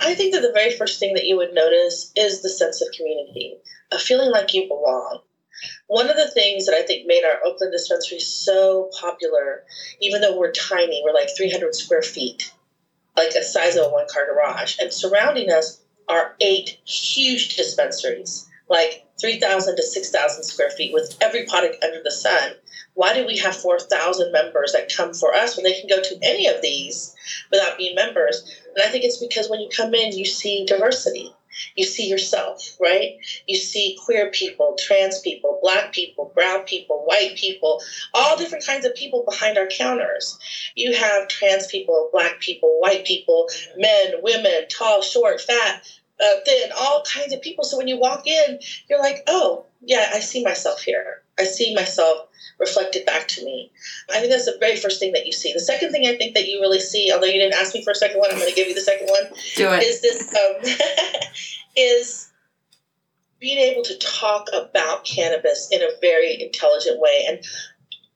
I 0.00 0.14
think 0.14 0.34
that 0.34 0.42
the 0.42 0.52
very 0.52 0.76
first 0.76 0.98
thing 0.98 1.14
that 1.14 1.24
you 1.24 1.36
would 1.36 1.54
notice 1.54 2.12
is 2.16 2.42
the 2.42 2.50
sense 2.50 2.82
of 2.82 2.88
community, 2.96 3.56
a 3.92 3.98
feeling 3.98 4.30
like 4.30 4.52
you 4.54 4.68
belong. 4.68 5.20
One 5.86 6.10
of 6.10 6.16
the 6.16 6.30
things 6.30 6.66
that 6.66 6.74
I 6.74 6.82
think 6.82 7.06
made 7.06 7.24
our 7.24 7.44
Oakland 7.44 7.72
dispensary 7.72 8.20
so 8.20 8.90
popular, 9.00 9.64
even 10.00 10.20
though 10.20 10.36
we're 10.36 10.52
tiny, 10.52 11.02
we're 11.04 11.14
like 11.14 11.30
300 11.36 11.74
square 11.74 12.02
feet, 12.02 12.52
like 13.16 13.34
a 13.34 13.42
size 13.42 13.76
of 13.76 13.86
a 13.86 13.88
one 13.88 14.06
car 14.12 14.26
garage, 14.26 14.78
and 14.80 14.92
surrounding 14.92 15.50
us 15.50 15.80
are 16.08 16.34
eight 16.40 16.78
huge 16.86 17.56
dispensaries, 17.56 18.48
like 18.68 19.04
3,000 19.20 19.76
to 19.76 19.82
6,000 19.82 20.42
square 20.42 20.70
feet 20.70 20.92
with 20.92 21.16
every 21.20 21.44
product 21.46 21.82
under 21.82 22.02
the 22.02 22.10
sun. 22.10 22.52
Why 22.94 23.14
do 23.14 23.26
we 23.26 23.36
have 23.38 23.56
4,000 23.56 24.32
members 24.32 24.72
that 24.72 24.92
come 24.92 25.14
for 25.14 25.34
us 25.34 25.56
when 25.56 25.64
they 25.64 25.78
can 25.78 25.88
go 25.88 26.02
to 26.02 26.18
any 26.22 26.46
of 26.46 26.62
these 26.62 27.14
without 27.50 27.78
being 27.78 27.94
members? 27.94 28.42
And 28.74 28.82
I 28.82 28.88
think 28.88 29.04
it's 29.04 29.18
because 29.18 29.48
when 29.48 29.60
you 29.60 29.68
come 29.68 29.94
in, 29.94 30.16
you 30.16 30.24
see 30.24 30.64
diversity. 30.66 31.32
You 31.74 31.84
see 31.84 32.08
yourself, 32.08 32.76
right? 32.80 33.16
You 33.46 33.56
see 33.56 33.96
queer 34.04 34.30
people, 34.30 34.76
trans 34.78 35.20
people, 35.20 35.58
black 35.62 35.92
people, 35.92 36.32
brown 36.34 36.64
people, 36.64 37.04
white 37.04 37.36
people, 37.36 37.82
all 38.14 38.36
different 38.36 38.64
kinds 38.64 38.84
of 38.84 38.94
people 38.94 39.24
behind 39.28 39.58
our 39.58 39.66
counters. 39.66 40.38
You 40.74 40.92
have 40.94 41.28
trans 41.28 41.66
people, 41.66 42.10
black 42.12 42.40
people, 42.40 42.80
white 42.80 43.04
people, 43.04 43.48
men, 43.76 44.14
women, 44.22 44.68
tall, 44.68 45.02
short, 45.02 45.40
fat, 45.40 45.86
uh, 46.20 46.40
thin, 46.44 46.70
all 46.76 47.02
kinds 47.02 47.32
of 47.32 47.40
people. 47.40 47.64
So 47.64 47.76
when 47.76 47.88
you 47.88 47.98
walk 47.98 48.26
in, 48.26 48.58
you're 48.88 49.00
like, 49.00 49.22
oh, 49.26 49.66
yeah, 49.80 50.10
I 50.12 50.20
see 50.20 50.42
myself 50.42 50.82
here. 50.82 51.22
I 51.38 51.44
see 51.44 51.74
myself 51.74 52.27
reflected 52.58 53.06
back 53.06 53.28
to 53.28 53.44
me. 53.44 53.70
I 54.10 54.18
think 54.18 54.30
that's 54.30 54.46
the 54.46 54.56
very 54.58 54.76
first 54.76 55.00
thing 55.00 55.12
that 55.12 55.26
you 55.26 55.32
see. 55.32 55.52
The 55.52 55.60
second 55.60 55.92
thing 55.92 56.06
I 56.06 56.16
think 56.16 56.34
that 56.34 56.46
you 56.46 56.60
really 56.60 56.80
see, 56.80 57.10
although 57.12 57.26
you 57.26 57.40
didn't 57.40 57.54
ask 57.54 57.74
me 57.74 57.82
for 57.82 57.90
a 57.90 57.94
second 57.94 58.18
one, 58.18 58.30
I'm 58.30 58.38
going 58.38 58.50
to 58.50 58.56
give 58.56 58.68
you 58.68 58.74
the 58.74 58.80
second 58.80 59.08
one. 59.08 59.24
Do 59.56 59.70
it. 59.70 59.82
Is 59.82 60.00
this 60.02 60.34
um, 60.34 61.28
is 61.76 62.30
being 63.40 63.58
able 63.58 63.82
to 63.82 63.96
talk 63.98 64.48
about 64.52 65.04
cannabis 65.04 65.68
in 65.70 65.82
a 65.82 65.88
very 66.00 66.40
intelligent 66.42 67.00
way, 67.00 67.24
and 67.28 67.44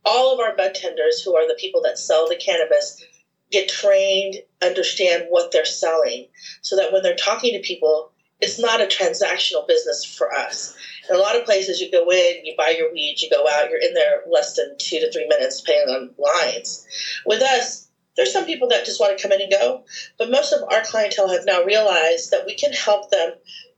all 0.05 0.35
of 0.35 0.41
our 0.41 0.57
bud 0.57 0.75
tenders, 0.75 1.23
who 1.23 1.37
are 1.37 1.47
the 1.47 1.57
people 1.61 1.81
that 1.83 1.99
sell 1.99 2.29
the 2.29 2.37
cannabis, 2.37 3.03
get 3.51 3.69
trained, 3.69 4.37
understand 4.63 5.27
what 5.29 5.53
they're 5.53 5.65
selling, 5.65 6.27
so 6.63 6.75
that 6.77 6.93
when 6.93 7.03
they're 7.03 7.15
talking 7.15 7.53
to 7.53 7.61
people, 7.61 8.12
it's 8.43 8.59
not 8.59 8.81
a 8.81 8.87
transactional 8.87 9.67
business 9.67 10.05
for 10.05 10.35
us. 10.35 10.77
In 11.09 11.17
a 11.17 11.19
lot 11.19 11.37
of 11.37 11.45
places, 11.45 11.81
you 11.81 11.91
go 11.91 12.11
in, 12.11 12.45
you 12.45 12.55
buy 12.59 12.75
your 12.77 12.93
weed, 12.93 13.17
you 13.21 13.31
go 13.31 13.49
out, 13.49 13.71
you're 13.71 13.81
in 13.81 13.95
there 13.95 14.23
less 14.31 14.57
than 14.57 14.77
two 14.79 14.99
to 14.99 15.11
three 15.11 15.27
minutes, 15.29 15.61
depending 15.61 15.95
on 15.95 16.15
lines. 16.19 16.87
With 17.25 17.41
us, 17.41 17.89
there's 18.17 18.33
some 18.33 18.45
people 18.45 18.69
that 18.69 18.85
just 18.85 19.01
want 19.01 19.17
to 19.17 19.23
come 19.23 19.33
in 19.33 19.41
and 19.41 19.51
go, 19.51 19.85
but 20.19 20.31
most 20.31 20.53
of 20.53 20.63
our 20.71 20.83
clientele 20.83 21.31
have 21.31 21.47
now 21.47 21.63
realized 21.63 22.31
that 22.31 22.45
we 22.45 22.55
can 22.55 22.73
help 22.73 23.11
them 23.11 23.31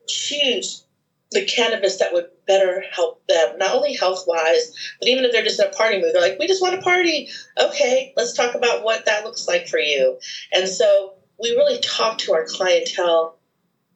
choose 0.08 0.84
the 1.30 1.44
cannabis 1.44 1.98
that 1.98 2.12
would 2.12 2.26
better 2.46 2.82
help 2.92 3.26
them, 3.26 3.58
not 3.58 3.74
only 3.74 3.94
health 3.94 4.24
wise, 4.26 4.72
but 4.98 5.08
even 5.08 5.24
if 5.24 5.32
they're 5.32 5.42
just 5.42 5.60
in 5.60 5.66
a 5.66 5.72
party 5.72 6.00
mood, 6.00 6.14
they're 6.14 6.22
like, 6.22 6.38
we 6.38 6.46
just 6.46 6.62
want 6.62 6.74
to 6.74 6.80
party. 6.80 7.28
Okay, 7.60 8.12
let's 8.16 8.34
talk 8.34 8.54
about 8.54 8.82
what 8.82 9.04
that 9.04 9.24
looks 9.24 9.46
like 9.46 9.68
for 9.68 9.78
you. 9.78 10.18
And 10.52 10.68
so 10.68 11.14
we 11.40 11.50
really 11.50 11.80
talk 11.80 12.18
to 12.18 12.32
our 12.32 12.46
clientele. 12.46 13.38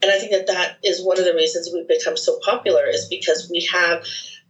And 0.03 0.11
I 0.11 0.19
think 0.19 0.33
that 0.33 0.47
that 0.47 0.79
is 0.85 1.03
one 1.03 1.19
of 1.19 1.25
the 1.25 1.35
reasons 1.35 1.71
we've 1.73 1.89
become 1.89 2.17
so 2.17 2.39
popular 2.45 2.87
is 2.87 3.07
because 3.09 3.49
we 3.51 3.69
have 3.73 4.05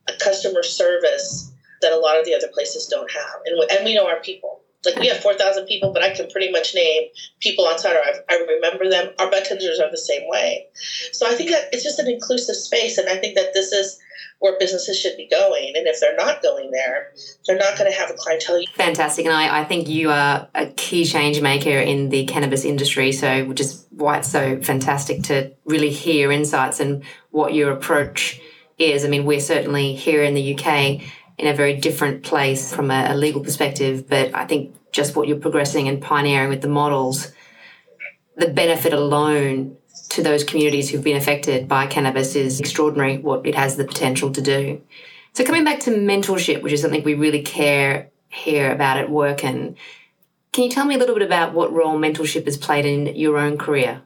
a 0.09 0.13
customer 0.15 0.63
service 0.63 1.51
that 1.81 1.93
a 1.93 1.97
lot 1.97 2.19
of 2.19 2.25
the 2.25 2.35
other 2.35 2.49
places 2.53 2.87
don't 2.87 3.11
have. 3.11 3.41
And 3.45 3.59
we, 3.59 3.67
and 3.71 3.85
we 3.85 3.95
know 3.95 4.07
our 4.07 4.21
people. 4.21 4.61
Like 4.85 4.97
we 4.97 5.09
have 5.09 5.19
4,000 5.19 5.67
people, 5.67 5.93
but 5.93 6.03
I 6.03 6.11
can 6.11 6.29
pretty 6.29 6.51
much 6.53 6.75
name 6.75 7.09
people 7.41 7.67
on 7.67 7.79
Sutter. 7.79 8.01
I, 8.03 8.15
I 8.31 8.37
remember 8.49 8.89
them. 8.89 9.11
Our 9.19 9.31
bud 9.31 9.45
tenders 9.45 9.81
are 9.81 9.91
the 9.91 9.99
same 9.99 10.23
way. 10.29 10.67
So 11.13 11.27
I 11.27 11.35
think 11.35 11.51
that 11.51 11.69
it's 11.73 11.83
just 11.83 11.99
an 11.99 12.09
inclusive 12.09 12.55
space. 12.55 12.97
And 12.97 13.09
I 13.09 13.17
think 13.17 13.35
that 13.35 13.55
this 13.55 13.73
is 13.73 13.99
where 14.39 14.57
businesses 14.59 14.99
should 14.99 15.17
be 15.17 15.27
going. 15.29 15.73
And 15.77 15.87
if 15.87 16.01
they're 16.01 16.17
not 16.17 16.43
going 16.43 16.71
there, 16.71 17.13
they're 17.47 17.59
not 17.59 17.77
going 17.77 17.91
to 17.91 17.97
have 17.97 18.11
a 18.11 18.15
clientele. 18.15 18.63
Fantastic. 18.75 19.27
And 19.27 19.35
I, 19.35 19.61
I 19.61 19.65
think 19.65 19.89
you 19.89 20.11
are 20.11 20.49
a 20.55 20.67
key 20.67 21.05
change 21.05 21.41
maker 21.41 21.71
in 21.71 22.09
the 22.09 22.25
cannabis 22.27 22.65
industry. 22.65 23.13
So, 23.13 23.45
which 23.45 23.61
is 23.61 23.87
why 23.91 24.19
it's 24.19 24.31
so 24.31 24.61
fantastic 24.61 25.25
to 25.25 25.53
really 25.65 25.91
hear 25.91 26.31
insights 26.31 26.81
and 26.81 27.03
what 27.31 27.55
your 27.55 27.73
approach 27.73 28.41
is. 28.79 29.05
I 29.05 29.09
mean, 29.09 29.25
we're 29.25 29.41
certainly 29.41 29.95
here 29.95 30.23
in 30.23 30.35
the 30.35 30.55
UK 30.55 31.03
in 31.39 31.47
a 31.47 31.55
very 31.55 31.77
different 31.77 32.25
place 32.25 32.75
from 32.75 32.91
a, 32.91 33.09
a 33.11 33.17
legal 33.17 33.43
perspective. 33.43 34.09
But 34.09 34.35
I 34.35 34.47
think 34.47 34.75
just 34.93 35.17
what 35.17 35.29
you're 35.29 35.39
progressing 35.39 35.89
and 35.89 36.01
pioneering 36.01 36.49
with 36.49 36.63
the 36.63 36.69
models, 36.69 37.33
the 38.37 38.49
benefit 38.49 38.93
alone 38.93 39.77
to 40.11 40.23
those 40.23 40.45
communities 40.45 40.89
who've 40.89 41.05
been 41.05 41.17
affected 41.17 41.69
by 41.69 41.87
cannabis 41.87 42.35
is 42.35 42.61
extraordinary 42.61 43.19
what 43.19 43.47
it 43.47 43.55
has 43.55 43.77
the 43.77 43.85
potential 43.85 44.31
to 44.33 44.41
do. 44.41 44.81
So 45.35 45.45
coming 45.45 45.65
back 45.65 45.81
to 45.81 45.91
mentorship, 45.91 46.63
which 46.63 46.73
is 46.73 46.81
something 46.81 47.05
we 47.05 47.15
really 47.15 47.43
care 47.43 48.11
here 48.29 48.73
about 48.73 48.99
at 48.99 49.11
work 49.11 49.45
and 49.45 49.77
can 50.53 50.65
you 50.65 50.71
tell 50.71 50.87
me 50.87 50.95
a 50.95 50.99
little 50.99 51.15
bit 51.15 51.25
about 51.25 51.53
what 51.53 51.73
role 51.73 51.99
mentorship 51.99 52.47
has 52.47 52.57
played 52.57 52.85
in 52.85 53.15
your 53.15 53.39
own 53.39 53.59
career? 53.59 54.03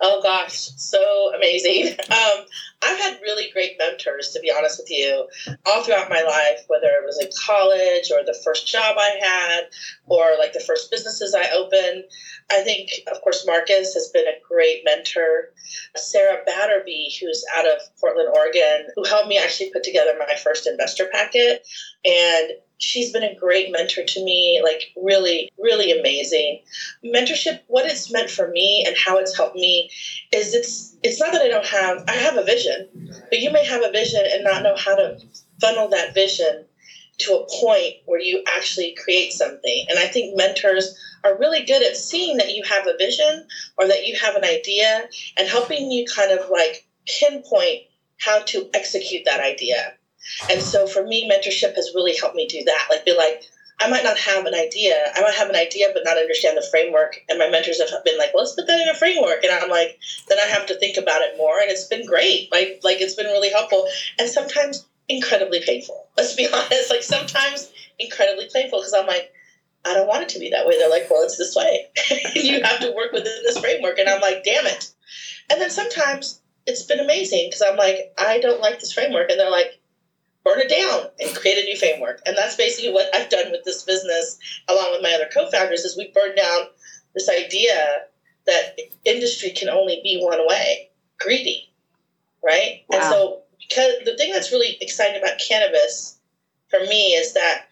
Oh 0.00 0.20
gosh, 0.22 0.54
so 0.76 1.32
amazing. 1.34 1.96
Um, 2.10 2.46
had 3.12 3.22
really 3.22 3.50
great 3.52 3.76
mentors, 3.78 4.30
to 4.30 4.40
be 4.40 4.50
honest 4.50 4.78
with 4.78 4.90
you, 4.90 5.28
all 5.66 5.82
throughout 5.82 6.10
my 6.10 6.22
life, 6.22 6.64
whether 6.68 6.88
it 6.88 7.04
was 7.04 7.20
in 7.20 7.28
college 7.44 8.10
or 8.10 8.24
the 8.24 8.38
first 8.44 8.66
job 8.66 8.96
I 8.98 9.18
had 9.20 9.64
or 10.06 10.36
like 10.38 10.52
the 10.52 10.60
first 10.60 10.90
businesses 10.90 11.34
I 11.34 11.50
opened. 11.50 12.04
I 12.50 12.62
think, 12.62 12.90
of 13.10 13.20
course, 13.22 13.46
Marcus 13.46 13.94
has 13.94 14.08
been 14.08 14.26
a 14.26 14.40
great 14.46 14.82
mentor. 14.84 15.50
Sarah 15.96 16.42
Batterby, 16.48 17.18
who's 17.20 17.44
out 17.56 17.66
of 17.66 17.80
Portland, 18.00 18.28
Oregon, 18.34 18.86
who 18.94 19.04
helped 19.04 19.28
me 19.28 19.38
actually 19.38 19.70
put 19.70 19.84
together 19.84 20.12
my 20.18 20.34
first 20.36 20.66
investor 20.66 21.08
packet. 21.12 21.66
And 22.04 22.50
she's 22.82 23.12
been 23.12 23.22
a 23.22 23.34
great 23.34 23.70
mentor 23.70 24.02
to 24.04 24.24
me, 24.24 24.60
like 24.62 24.92
really, 24.96 25.50
really 25.58 25.98
amazing. 25.98 26.60
Mentorship, 27.04 27.60
what 27.68 27.86
it's 27.86 28.12
meant 28.12 28.30
for 28.30 28.48
me 28.48 28.84
and 28.86 28.96
how 28.96 29.18
it's 29.18 29.36
helped 29.36 29.56
me 29.56 29.90
is 30.32 30.54
it's 30.54 30.96
it's 31.02 31.20
not 31.20 31.32
that 31.32 31.42
I 31.42 31.48
don't 31.48 31.66
have 31.66 32.04
I 32.08 32.12
have 32.12 32.36
a 32.36 32.44
vision, 32.44 32.88
but 33.30 33.40
you 33.40 33.50
may 33.50 33.64
have 33.64 33.82
a 33.82 33.92
vision 33.92 34.22
and 34.30 34.44
not 34.44 34.62
know 34.62 34.76
how 34.76 34.96
to 34.96 35.18
funnel 35.60 35.88
that 35.88 36.14
vision 36.14 36.64
to 37.18 37.34
a 37.34 37.46
point 37.60 37.94
where 38.06 38.20
you 38.20 38.42
actually 38.56 38.96
create 39.02 39.32
something. 39.32 39.86
And 39.88 39.98
I 39.98 40.06
think 40.06 40.36
mentors 40.36 40.98
are 41.24 41.38
really 41.38 41.64
good 41.64 41.82
at 41.82 41.96
seeing 41.96 42.38
that 42.38 42.54
you 42.54 42.64
have 42.64 42.86
a 42.86 42.96
vision 42.98 43.46
or 43.78 43.86
that 43.86 44.06
you 44.06 44.16
have 44.18 44.34
an 44.34 44.44
idea 44.44 45.08
and 45.36 45.48
helping 45.48 45.90
you 45.90 46.04
kind 46.06 46.32
of 46.32 46.50
like 46.50 46.86
pinpoint 47.06 47.82
how 48.18 48.42
to 48.42 48.68
execute 48.74 49.24
that 49.26 49.40
idea. 49.40 49.94
And 50.50 50.60
so 50.60 50.86
for 50.86 51.04
me, 51.04 51.30
mentorship 51.30 51.74
has 51.74 51.92
really 51.94 52.16
helped 52.16 52.36
me 52.36 52.46
do 52.46 52.62
that. 52.64 52.88
Like, 52.90 53.04
be 53.04 53.16
like, 53.16 53.44
I 53.80 53.88
might 53.88 54.04
not 54.04 54.18
have 54.18 54.46
an 54.46 54.54
idea. 54.54 54.94
I 55.14 55.22
might 55.22 55.34
have 55.34 55.48
an 55.48 55.56
idea, 55.56 55.88
but 55.92 56.04
not 56.04 56.16
understand 56.16 56.56
the 56.56 56.66
framework. 56.70 57.16
And 57.28 57.38
my 57.38 57.50
mentors 57.50 57.80
have 57.80 58.04
been 58.04 58.18
like, 58.18 58.32
well, 58.32 58.44
let's 58.44 58.54
put 58.54 58.66
that 58.68 58.80
in 58.80 58.88
a 58.88 58.94
framework. 58.94 59.42
And 59.42 59.52
I'm 59.52 59.70
like, 59.70 59.98
then 60.28 60.38
I 60.42 60.46
have 60.46 60.66
to 60.66 60.78
think 60.78 60.96
about 60.96 61.22
it 61.22 61.36
more. 61.36 61.58
And 61.58 61.70
it's 61.70 61.88
been 61.88 62.06
great. 62.06 62.50
Like, 62.52 62.80
like 62.84 63.00
it's 63.00 63.14
been 63.14 63.26
really 63.26 63.50
helpful. 63.50 63.88
And 64.18 64.28
sometimes 64.28 64.86
incredibly 65.08 65.60
painful. 65.64 66.08
Let's 66.16 66.34
be 66.34 66.46
honest. 66.52 66.90
Like 66.90 67.02
sometimes 67.02 67.72
incredibly 67.98 68.48
painful 68.52 68.80
because 68.80 68.94
I'm 68.94 69.06
like, 69.06 69.32
I 69.84 69.94
don't 69.94 70.06
want 70.06 70.22
it 70.22 70.28
to 70.30 70.38
be 70.38 70.50
that 70.50 70.66
way. 70.66 70.78
They're 70.78 70.88
like, 70.88 71.10
well, 71.10 71.24
it's 71.24 71.38
this 71.38 71.56
way. 71.56 71.86
you 72.34 72.62
have 72.62 72.80
to 72.80 72.92
work 72.92 73.10
within 73.12 73.32
this 73.42 73.58
framework. 73.58 73.98
And 73.98 74.08
I'm 74.08 74.20
like, 74.20 74.44
damn 74.44 74.66
it. 74.66 74.92
And 75.50 75.60
then 75.60 75.70
sometimes 75.70 76.40
it's 76.66 76.84
been 76.84 77.00
amazing 77.00 77.48
because 77.48 77.64
I'm 77.68 77.76
like, 77.76 78.14
I 78.16 78.38
don't 78.38 78.60
like 78.60 78.78
this 78.78 78.92
framework. 78.92 79.28
And 79.30 79.40
they're 79.40 79.50
like, 79.50 79.80
burn 80.44 80.60
it 80.60 80.68
down 80.68 81.10
and 81.20 81.36
create 81.36 81.58
a 81.58 81.64
new 81.64 81.76
framework. 81.76 82.20
And 82.26 82.36
that's 82.36 82.56
basically 82.56 82.92
what 82.92 83.14
I've 83.14 83.30
done 83.30 83.50
with 83.50 83.64
this 83.64 83.82
business, 83.82 84.38
along 84.68 84.92
with 84.92 85.02
my 85.02 85.12
other 85.12 85.28
co-founders, 85.32 85.80
is 85.80 85.96
we 85.96 86.10
burned 86.12 86.36
down 86.36 86.66
this 87.14 87.28
idea 87.28 88.02
that 88.46 88.78
industry 89.04 89.50
can 89.50 89.68
only 89.68 90.00
be 90.02 90.20
one 90.20 90.46
way, 90.48 90.90
greedy, 91.20 91.72
right? 92.44 92.82
Wow. 92.88 92.98
And 92.98 93.04
so, 93.04 93.42
because 93.60 93.92
the 94.04 94.16
thing 94.16 94.32
that's 94.32 94.50
really 94.50 94.76
exciting 94.80 95.22
about 95.22 95.38
cannabis 95.38 96.18
for 96.68 96.80
me 96.80 97.12
is 97.12 97.34
that 97.34 97.66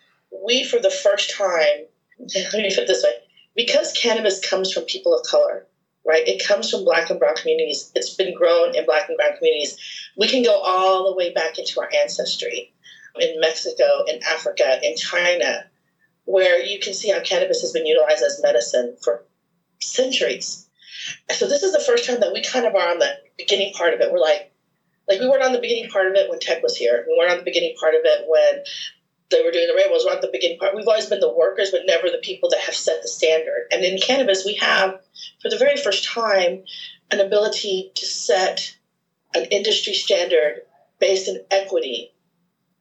we, 0.44 0.64
for 0.64 0.78
the 0.78 0.90
first 0.90 1.36
time, 1.36 1.86
let 2.18 2.54
me 2.54 2.70
put 2.70 2.84
it 2.84 2.86
this 2.86 3.02
way, 3.02 3.14
because 3.56 3.92
cannabis 3.92 4.46
comes 4.48 4.72
from 4.72 4.84
people 4.84 5.12
of 5.12 5.26
color, 5.26 5.66
right? 6.04 6.26
It 6.26 6.45
comes 6.45 6.71
from 6.71 6.85
black 6.85 7.11
and 7.11 7.19
brown 7.19 7.37
communities. 7.37 7.90
It's 7.95 8.14
been 8.14 8.35
grown 8.35 8.75
in 8.75 8.85
black 8.85 9.09
and 9.09 9.16
brown 9.16 9.37
communities. 9.37 9.76
We 10.16 10.28
can 10.28 10.42
go 10.42 10.59
all 10.59 11.04
the 11.04 11.14
way 11.14 11.33
back 11.33 11.59
into 11.59 11.80
our 11.80 11.88
ancestry 11.95 12.73
in 13.19 13.40
Mexico, 13.40 14.04
in 14.07 14.23
Africa, 14.23 14.78
in 14.83 14.97
China, 14.97 15.64
where 16.25 16.61
you 16.61 16.78
can 16.78 16.95
see 16.95 17.09
how 17.09 17.21
cannabis 17.21 17.61
has 17.61 17.73
been 17.73 17.87
utilized 17.87 18.23
as 18.23 18.40
medicine 18.42 18.95
for 19.02 19.25
centuries. 19.83 20.66
So 21.30 21.47
this 21.47 21.62
is 21.62 21.73
the 21.73 21.80
first 21.80 22.04
time 22.04 22.21
that 22.21 22.33
we 22.33 22.42
kind 22.42 22.66
of 22.66 22.75
are 22.75 22.88
on 22.88 22.99
the 22.99 23.11
beginning 23.37 23.73
part 23.73 23.95
of 23.95 24.00
it. 24.00 24.11
We're 24.11 24.21
like, 24.21 24.50
like 25.09 25.21
we 25.21 25.28
weren't 25.28 25.42
on 25.42 25.52
the 25.52 25.59
beginning 25.59 25.90
part 25.90 26.09
of 26.09 26.14
it 26.14 26.28
when 26.28 26.38
tech 26.38 26.62
was 26.62 26.76
here. 26.76 27.04
We 27.07 27.16
weren't 27.19 27.30
on 27.30 27.38
the 27.38 27.45
beginning 27.45 27.75
part 27.80 27.95
of 27.95 28.02
it 28.04 28.25
when 28.26 28.62
they 29.30 29.42
were 29.42 29.50
doing 29.50 29.66
the 29.66 29.75
rainbows 29.75 30.04
were 30.04 30.12
at 30.12 30.22
the 30.22 30.30
beginning 30.32 30.58
part. 30.58 30.75
We've 30.75 30.87
always 30.87 31.06
been 31.06 31.20
the 31.20 31.32
workers, 31.32 31.70
but 31.70 31.82
never 31.84 32.08
the 32.08 32.20
people 32.22 32.49
that 32.50 32.60
have 32.60 32.75
set 32.75 33.02
the 33.02 33.08
standard. 33.08 33.66
And 33.70 33.84
in 33.84 33.99
cannabis, 33.99 34.44
we 34.44 34.56
have, 34.56 34.99
for 35.40 35.49
the 35.49 35.58
very 35.58 35.76
first 35.76 36.04
time, 36.04 36.64
an 37.10 37.20
ability 37.20 37.92
to 37.94 38.06
set 38.06 38.76
an 39.34 39.44
industry 39.46 39.94
standard 39.94 40.62
based 40.99 41.28
in 41.28 41.44
equity 41.50 42.12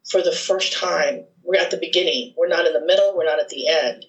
for 0.10 0.22
the 0.22 0.32
first 0.32 0.74
time. 0.74 1.24
We're 1.44 1.60
at 1.60 1.72
the 1.72 1.77
beginning. 1.77 2.34
We're 2.36 2.48
not 2.48 2.65
in 2.65 2.74
the 2.74 2.86
middle. 2.86 3.15
We're 3.15 3.25
not 3.25 3.39
at 3.39 3.50
the 3.50 3.68
end. 3.68 4.06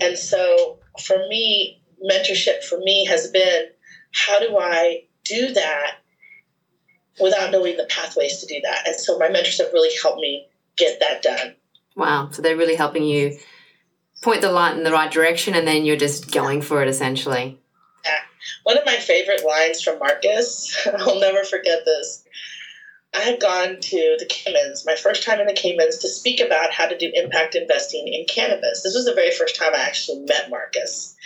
And 0.00 0.16
so 0.18 0.78
for 1.02 1.26
me, 1.28 1.80
mentorship 2.08 2.62
for 2.62 2.78
me 2.78 3.04
has 3.06 3.30
been 3.30 3.64
how 4.12 4.38
do 4.38 4.56
I 4.58 5.04
do 5.24 5.52
that 5.52 5.96
without 7.20 7.50
knowing 7.50 7.76
the 7.76 7.84
pathways 7.84 8.38
to 8.40 8.46
do 8.46 8.60
that? 8.62 8.86
And 8.86 8.96
so 8.96 9.18
my 9.18 9.28
mentors 9.28 9.58
have 9.58 9.72
really 9.72 9.94
helped 10.00 10.20
me 10.20 10.46
get 10.76 11.00
that 11.00 11.22
done. 11.22 11.54
Wow. 11.96 12.30
So 12.30 12.42
they're 12.42 12.56
really 12.56 12.76
helping 12.76 13.04
you 13.04 13.38
point 14.22 14.40
the 14.40 14.50
light 14.50 14.76
in 14.76 14.84
the 14.84 14.92
right 14.92 15.10
direction 15.10 15.54
and 15.54 15.66
then 15.66 15.84
you're 15.84 15.96
just 15.96 16.32
going 16.32 16.62
for 16.62 16.82
it 16.82 16.88
essentially. 16.88 17.58
Yeah. 18.04 18.20
One 18.64 18.78
of 18.78 18.86
my 18.86 18.96
favorite 18.96 19.44
lines 19.46 19.82
from 19.82 19.98
Marcus, 19.98 20.86
I'll 20.98 21.20
never 21.20 21.44
forget 21.44 21.84
this. 21.84 22.24
I 23.14 23.20
had 23.20 23.40
gone 23.40 23.80
to 23.80 24.16
the 24.18 24.26
Caymans, 24.28 24.84
my 24.84 24.94
first 24.94 25.24
time 25.24 25.40
in 25.40 25.46
the 25.46 25.54
Caymans, 25.54 25.98
to 25.98 26.08
speak 26.08 26.40
about 26.40 26.72
how 26.72 26.86
to 26.86 26.96
do 26.96 27.10
impact 27.14 27.54
investing 27.54 28.06
in 28.06 28.26
cannabis. 28.26 28.82
This 28.82 28.94
was 28.94 29.06
the 29.06 29.14
very 29.14 29.30
first 29.30 29.56
time 29.56 29.74
I 29.74 29.78
actually 29.78 30.20
met 30.20 30.50
Marcus. 30.50 31.16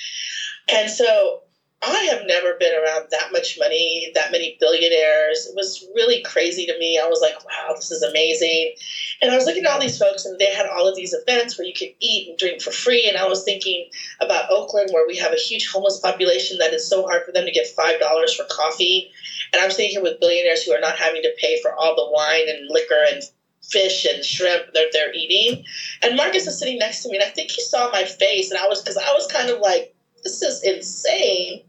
And 0.72 0.88
so 0.88 1.40
I 1.84 2.08
have 2.12 2.22
never 2.26 2.54
been 2.60 2.72
around 2.74 3.06
that 3.10 3.32
much 3.32 3.58
money, 3.58 4.12
that 4.14 4.30
many 4.30 4.56
billionaires. 4.60 5.46
It 5.46 5.56
was 5.56 5.84
really 5.96 6.22
crazy 6.22 6.64
to 6.66 6.78
me. 6.78 6.96
I 6.96 7.08
was 7.08 7.20
like, 7.20 7.34
wow, 7.44 7.74
this 7.74 7.90
is 7.90 8.02
amazing. 8.02 8.74
And 9.20 9.32
I 9.32 9.34
was 9.34 9.46
looking 9.46 9.64
at 9.64 9.70
all 9.72 9.80
these 9.80 9.98
folks, 9.98 10.24
and 10.24 10.38
they 10.38 10.52
had 10.52 10.66
all 10.66 10.86
of 10.86 10.94
these 10.94 11.12
events 11.12 11.58
where 11.58 11.66
you 11.66 11.74
could 11.74 11.88
eat 12.00 12.28
and 12.28 12.38
drink 12.38 12.62
for 12.62 12.70
free. 12.70 13.08
And 13.08 13.16
I 13.16 13.26
was 13.26 13.44
thinking 13.44 13.88
about 14.20 14.50
Oakland, 14.50 14.90
where 14.92 15.06
we 15.08 15.16
have 15.16 15.32
a 15.32 15.36
huge 15.36 15.68
homeless 15.68 15.98
population 15.98 16.58
that 16.58 16.72
is 16.72 16.88
so 16.88 17.02
hard 17.02 17.24
for 17.26 17.32
them 17.32 17.46
to 17.46 17.52
get 17.52 17.66
$5 17.76 18.36
for 18.36 18.44
coffee. 18.48 19.10
And 19.52 19.60
I'm 19.60 19.70
sitting 19.72 19.90
here 19.90 20.02
with 20.02 20.20
billionaires 20.20 20.62
who 20.62 20.72
are 20.72 20.80
not 20.80 20.96
having 20.96 21.22
to 21.22 21.34
pay 21.40 21.60
for 21.62 21.74
all 21.74 21.96
the 21.96 22.08
wine 22.12 22.48
and 22.48 22.68
liquor 22.70 23.04
and 23.10 23.22
fish 23.70 24.04
and 24.04 24.24
shrimp 24.24 24.72
that 24.74 24.90
they're 24.92 25.12
eating. 25.12 25.64
And 26.02 26.16
Marcus 26.16 26.46
is 26.46 26.58
sitting 26.58 26.78
next 26.78 27.02
to 27.02 27.08
me, 27.08 27.16
and 27.16 27.24
I 27.24 27.30
think 27.30 27.50
he 27.50 27.62
saw 27.62 27.90
my 27.90 28.04
face, 28.04 28.52
and 28.52 28.60
I 28.60 28.68
was, 28.68 28.82
because 28.82 28.96
I 28.96 29.12
was 29.12 29.26
kind 29.26 29.50
of 29.50 29.58
like, 29.58 29.94
this 30.22 30.42
is 30.42 30.62
insane. 30.62 31.62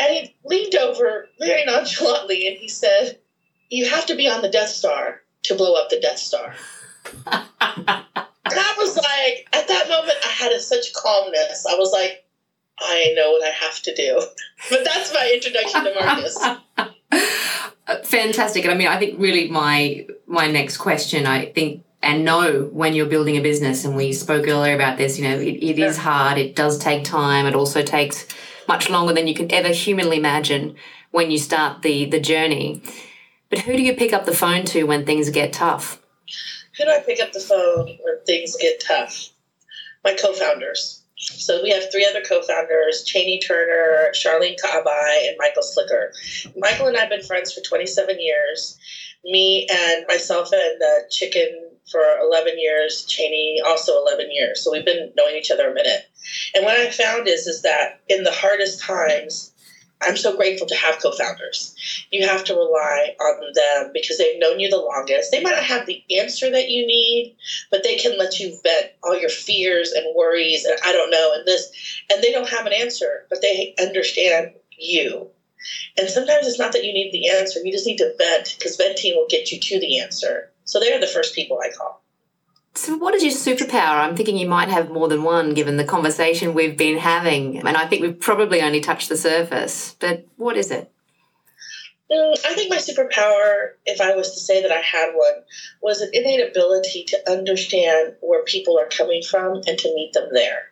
And 0.00 0.14
he 0.14 0.36
leaned 0.44 0.74
over 0.76 1.28
very 1.38 1.64
nonchalantly 1.66 2.48
and 2.48 2.56
he 2.56 2.68
said, 2.68 3.18
You 3.68 3.88
have 3.90 4.06
to 4.06 4.16
be 4.16 4.28
on 4.28 4.40
the 4.40 4.48
Death 4.48 4.70
Star 4.70 5.20
to 5.44 5.54
blow 5.54 5.74
up 5.74 5.90
the 5.90 6.00
Death 6.00 6.18
Star. 6.18 6.54
and 7.26 7.44
I 7.60 8.74
was 8.78 8.96
like, 8.96 9.48
at 9.52 9.68
that 9.68 9.88
moment, 9.88 10.16
I 10.24 10.28
had 10.28 10.52
a, 10.52 10.60
such 10.60 10.92
calmness. 10.94 11.66
I 11.68 11.74
was 11.74 11.92
like, 11.92 12.24
I 12.78 13.12
know 13.14 13.32
what 13.32 13.46
I 13.46 13.50
have 13.50 13.80
to 13.82 13.94
do. 13.94 14.22
But 14.70 14.84
that's 14.84 15.12
my 15.12 15.30
introduction 15.32 15.84
to 15.84 15.94
Marcus. 15.94 16.38
Fantastic. 18.08 18.64
And 18.64 18.72
I 18.72 18.76
mean, 18.76 18.88
I 18.88 18.98
think 18.98 19.18
really 19.18 19.48
my 19.48 20.06
my 20.26 20.50
next 20.50 20.76
question, 20.76 21.26
I 21.26 21.46
think 21.46 21.82
and 22.02 22.24
know 22.24 22.68
when 22.72 22.94
you're 22.94 23.06
building 23.06 23.36
a 23.36 23.40
business 23.40 23.84
and 23.84 23.96
we 23.96 24.12
spoke 24.12 24.48
earlier 24.48 24.74
about 24.74 24.96
this 24.96 25.18
you 25.18 25.28
know 25.28 25.36
it, 25.36 25.62
it 25.62 25.78
is 25.78 25.98
hard 25.98 26.38
it 26.38 26.56
does 26.56 26.78
take 26.78 27.04
time 27.04 27.44
it 27.44 27.54
also 27.54 27.82
takes 27.82 28.26
much 28.70 28.88
longer 28.88 29.12
than 29.12 29.26
you 29.26 29.34
can 29.34 29.50
ever 29.52 29.70
humanly 29.70 30.16
imagine 30.16 30.76
when 31.10 31.28
you 31.28 31.38
start 31.38 31.82
the 31.82 32.04
the 32.04 32.20
journey 32.20 32.80
but 33.48 33.58
who 33.58 33.72
do 33.76 33.82
you 33.82 33.94
pick 33.96 34.12
up 34.12 34.26
the 34.26 34.40
phone 34.42 34.64
to 34.64 34.84
when 34.84 35.04
things 35.04 35.28
get 35.28 35.52
tough 35.52 36.00
who 36.76 36.84
do 36.84 36.90
i 36.92 37.00
pick 37.00 37.20
up 37.20 37.32
the 37.32 37.40
phone 37.40 37.86
when 38.04 38.16
things 38.24 38.56
get 38.60 38.78
tough 38.78 39.30
my 40.04 40.14
co-founders 40.14 41.00
so 41.20 41.62
we 41.62 41.70
have 41.70 41.92
three 41.92 42.06
other 42.08 42.22
co-founders, 42.22 43.04
Cheney 43.04 43.40
Turner, 43.40 44.10
Charlene 44.14 44.56
Kaabai, 44.58 45.28
and 45.28 45.36
Michael 45.38 45.62
Slicker. 45.62 46.12
Michael 46.56 46.86
and 46.86 46.96
I 46.96 47.00
have 47.00 47.10
been 47.10 47.22
friends 47.22 47.52
for 47.52 47.60
27 47.60 48.16
years. 48.18 48.78
Me 49.24 49.68
and 49.70 50.06
myself 50.08 50.50
and 50.50 50.80
the 50.80 51.02
chicken 51.10 51.72
for 51.90 52.00
11 52.22 52.58
years, 52.58 53.04
Cheney 53.04 53.60
also 53.66 54.00
11 54.00 54.28
years. 54.32 54.64
So 54.64 54.72
we've 54.72 54.84
been 54.84 55.12
knowing 55.14 55.36
each 55.36 55.50
other 55.50 55.70
a 55.70 55.74
minute. 55.74 56.09
And 56.54 56.64
what 56.64 56.76
I 56.76 56.90
found 56.90 57.28
is, 57.28 57.46
is 57.46 57.62
that 57.62 58.00
in 58.08 58.24
the 58.24 58.32
hardest 58.32 58.80
times, 58.80 59.52
I'm 60.02 60.16
so 60.16 60.34
grateful 60.34 60.66
to 60.66 60.74
have 60.74 61.00
co-founders. 61.00 61.74
You 62.10 62.26
have 62.26 62.44
to 62.44 62.54
rely 62.54 63.14
on 63.20 63.52
them 63.52 63.90
because 63.92 64.16
they've 64.16 64.38
known 64.38 64.58
you 64.58 64.70
the 64.70 64.78
longest. 64.78 65.30
They 65.30 65.42
might 65.42 65.54
not 65.54 65.64
have 65.64 65.86
the 65.86 66.02
answer 66.18 66.50
that 66.50 66.70
you 66.70 66.86
need, 66.86 67.36
but 67.70 67.82
they 67.82 67.96
can 67.96 68.16
let 68.16 68.40
you 68.40 68.58
vent 68.62 68.92
all 69.02 69.18
your 69.18 69.28
fears 69.28 69.92
and 69.92 70.06
worries 70.14 70.64
and 70.64 70.78
I 70.82 70.92
don't 70.92 71.10
know 71.10 71.32
and 71.34 71.46
this 71.46 71.70
and 72.10 72.22
they 72.22 72.32
don't 72.32 72.48
have 72.48 72.66
an 72.66 72.72
answer, 72.72 73.26
but 73.28 73.42
they 73.42 73.74
understand 73.78 74.52
you. 74.78 75.28
And 75.98 76.08
sometimes 76.08 76.46
it's 76.46 76.58
not 76.58 76.72
that 76.72 76.84
you 76.84 76.94
need 76.94 77.12
the 77.12 77.28
answer, 77.28 77.60
you 77.62 77.72
just 77.72 77.86
need 77.86 77.98
to 77.98 78.14
vent 78.16 78.56
because 78.58 78.76
venting 78.76 79.14
will 79.14 79.26
get 79.28 79.52
you 79.52 79.60
to 79.60 79.78
the 79.78 79.98
answer. 79.98 80.50
So 80.64 80.80
they're 80.80 81.00
the 81.00 81.06
first 81.06 81.34
people 81.34 81.60
I 81.62 81.68
call. 81.70 82.02
So, 82.74 82.96
what 82.96 83.14
is 83.14 83.22
your 83.24 83.32
superpower? 83.32 84.00
I'm 84.00 84.14
thinking 84.16 84.36
you 84.36 84.48
might 84.48 84.68
have 84.68 84.90
more 84.90 85.08
than 85.08 85.24
one 85.24 85.54
given 85.54 85.76
the 85.76 85.84
conversation 85.84 86.54
we've 86.54 86.76
been 86.76 86.98
having. 86.98 87.58
And 87.58 87.76
I 87.76 87.86
think 87.86 88.02
we've 88.02 88.20
probably 88.20 88.62
only 88.62 88.80
touched 88.80 89.08
the 89.08 89.16
surface. 89.16 89.96
But 89.98 90.24
what 90.36 90.56
is 90.56 90.70
it? 90.70 90.90
Mm, 92.10 92.38
I 92.44 92.54
think 92.54 92.70
my 92.70 92.76
superpower, 92.76 93.72
if 93.86 94.00
I 94.00 94.14
was 94.16 94.32
to 94.34 94.40
say 94.40 94.62
that 94.62 94.72
I 94.72 94.80
had 94.80 95.12
one, 95.14 95.42
was 95.82 96.00
an 96.00 96.10
innate 96.12 96.48
ability 96.48 97.04
to 97.08 97.30
understand 97.30 98.14
where 98.20 98.44
people 98.44 98.78
are 98.78 98.88
coming 98.88 99.22
from 99.22 99.62
and 99.66 99.78
to 99.78 99.94
meet 99.94 100.12
them 100.12 100.28
there. 100.32 100.70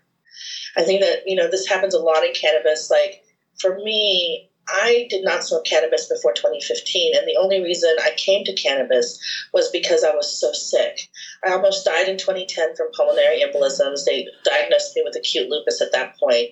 I 0.77 0.83
think 0.83 1.01
that, 1.01 1.23
you 1.27 1.37
know, 1.37 1.49
this 1.49 1.67
happens 1.67 1.95
a 1.95 2.01
lot 2.01 2.25
in 2.25 2.33
cannabis. 2.33 2.91
Like, 2.91 3.25
for 3.61 3.77
me, 3.79 4.48
I 4.71 5.07
did 5.09 5.25
not 5.25 5.45
smoke 5.45 5.65
cannabis 5.65 6.07
before 6.09 6.35
2015, 6.35 7.17
and 7.17 7.27
the 7.27 7.37
only 7.37 7.63
reason 7.63 7.97
I 8.03 8.11
came 8.17 8.45
to 8.45 8.53
cannabis 8.53 9.19
was 9.55 9.71
because 9.71 10.05
I 10.05 10.15
was 10.15 10.39
so 10.39 10.53
sick. 10.53 11.09
I 11.43 11.53
almost 11.53 11.87
died 11.87 12.09
in 12.09 12.19
2010 12.19 12.77
from 12.77 12.93
pulmonary 12.93 13.43
embolisms. 13.43 14.05
They 14.05 14.29
diagnosed 14.45 14.95
me 14.95 15.03
with 15.05 15.17
acute 15.17 15.49
lupus 15.49 15.81
at 15.81 15.93
that 15.93 16.19
point. 16.19 16.51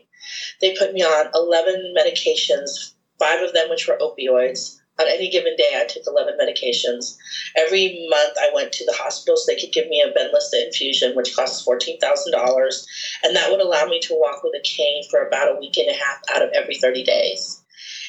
They 0.62 0.74
put 0.74 0.94
me 0.94 1.02
on 1.02 1.30
11 1.34 1.94
medications, 1.96 2.94
five 3.18 3.42
of 3.42 3.52
them 3.52 3.68
which 3.68 3.86
were 3.86 3.98
opioids. 3.98 4.78
On 4.98 5.06
any 5.06 5.28
given 5.28 5.54
day, 5.56 5.72
I 5.74 5.84
took 5.84 6.04
11 6.06 6.38
medications. 6.40 7.18
Every 7.54 8.06
month, 8.08 8.38
I 8.40 8.50
went 8.54 8.72
to 8.72 8.86
the 8.86 8.94
hospital 8.94 9.36
so 9.36 9.52
they 9.52 9.60
could 9.60 9.72
give 9.72 9.88
me 9.88 10.00
a 10.00 10.10
Benlysta 10.10 10.64
infusion, 10.64 11.14
which 11.14 11.36
costs 11.36 11.66
$14,000. 11.66 12.86
And 13.24 13.36
that 13.36 13.50
would 13.50 13.60
allow 13.60 13.84
me 13.84 14.00
to 14.00 14.18
walk 14.18 14.42
with 14.42 14.54
a 14.58 14.62
cane 14.62 15.02
for 15.10 15.20
about 15.20 15.54
a 15.54 15.60
week 15.60 15.76
and 15.76 15.90
a 15.90 15.92
half 15.92 16.22
out 16.34 16.42
of 16.42 16.50
every 16.54 16.76
30 16.76 17.04
days. 17.04 17.62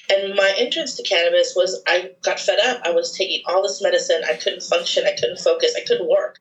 And 0.10 0.36
my 0.36 0.54
entrance 0.58 0.96
to 0.96 1.04
cannabis 1.04 1.54
was 1.56 1.82
I 1.86 2.12
got 2.24 2.40
fed 2.40 2.60
up. 2.60 2.82
I 2.86 2.92
was 2.92 3.16
taking 3.18 3.42
all 3.46 3.62
this 3.62 3.82
medicine. 3.82 4.24
I 4.28 4.36
couldn't 4.36 4.64
function. 4.64 5.06
I 5.06 5.16
couldn't 5.20 5.40
focus. 5.40 5.76
I 5.76 5.86
couldn't 5.86 6.10
work. 6.10 6.40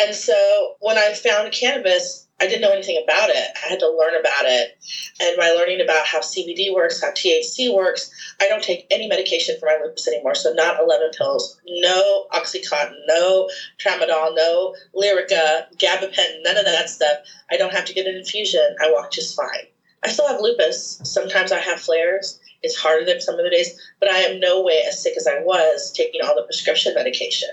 And 0.00 0.14
so 0.14 0.76
when 0.80 0.96
I 0.96 1.12
found 1.12 1.52
cannabis, 1.52 2.28
I 2.40 2.46
didn't 2.46 2.60
know 2.60 2.70
anything 2.70 3.02
about 3.02 3.30
it. 3.30 3.48
I 3.64 3.68
had 3.68 3.80
to 3.80 3.90
learn 3.90 4.14
about 4.14 4.44
it. 4.44 4.78
And 5.20 5.36
by 5.36 5.48
learning 5.50 5.80
about 5.80 6.06
how 6.06 6.20
CBD 6.20 6.72
works, 6.72 7.02
how 7.02 7.10
THC 7.10 7.74
works, 7.74 8.10
I 8.40 8.48
don't 8.48 8.62
take 8.62 8.86
any 8.92 9.08
medication 9.08 9.56
for 9.58 9.66
my 9.66 9.78
lupus 9.82 10.06
anymore. 10.06 10.36
So 10.36 10.52
not 10.52 10.80
11 10.80 11.10
pills, 11.18 11.60
no 11.66 12.26
Oxycontin, 12.32 12.94
no 13.08 13.48
Tramadol, 13.78 14.36
no 14.36 14.76
Lyrica, 14.94 15.64
Gabapentin, 15.78 16.42
none 16.44 16.56
of 16.56 16.64
that 16.64 16.88
stuff. 16.88 17.18
I 17.50 17.56
don't 17.56 17.72
have 17.72 17.86
to 17.86 17.94
get 17.94 18.06
an 18.06 18.14
infusion. 18.14 18.76
I 18.80 18.92
walk 18.92 19.10
just 19.10 19.34
fine. 19.34 19.66
I 20.04 20.08
still 20.08 20.28
have 20.28 20.40
lupus. 20.40 21.00
Sometimes 21.02 21.50
I 21.50 21.58
have 21.58 21.80
flares. 21.80 22.38
It's 22.62 22.76
harder 22.76 23.04
than 23.04 23.20
some 23.20 23.38
of 23.38 23.44
the 23.44 23.50
days, 23.50 23.80
but 24.00 24.10
I 24.10 24.18
am 24.18 24.40
no 24.40 24.62
way 24.62 24.82
as 24.86 25.02
sick 25.02 25.14
as 25.16 25.26
I 25.26 25.40
was 25.40 25.92
taking 25.92 26.22
all 26.22 26.34
the 26.34 26.42
prescription 26.42 26.94
medication. 26.94 27.50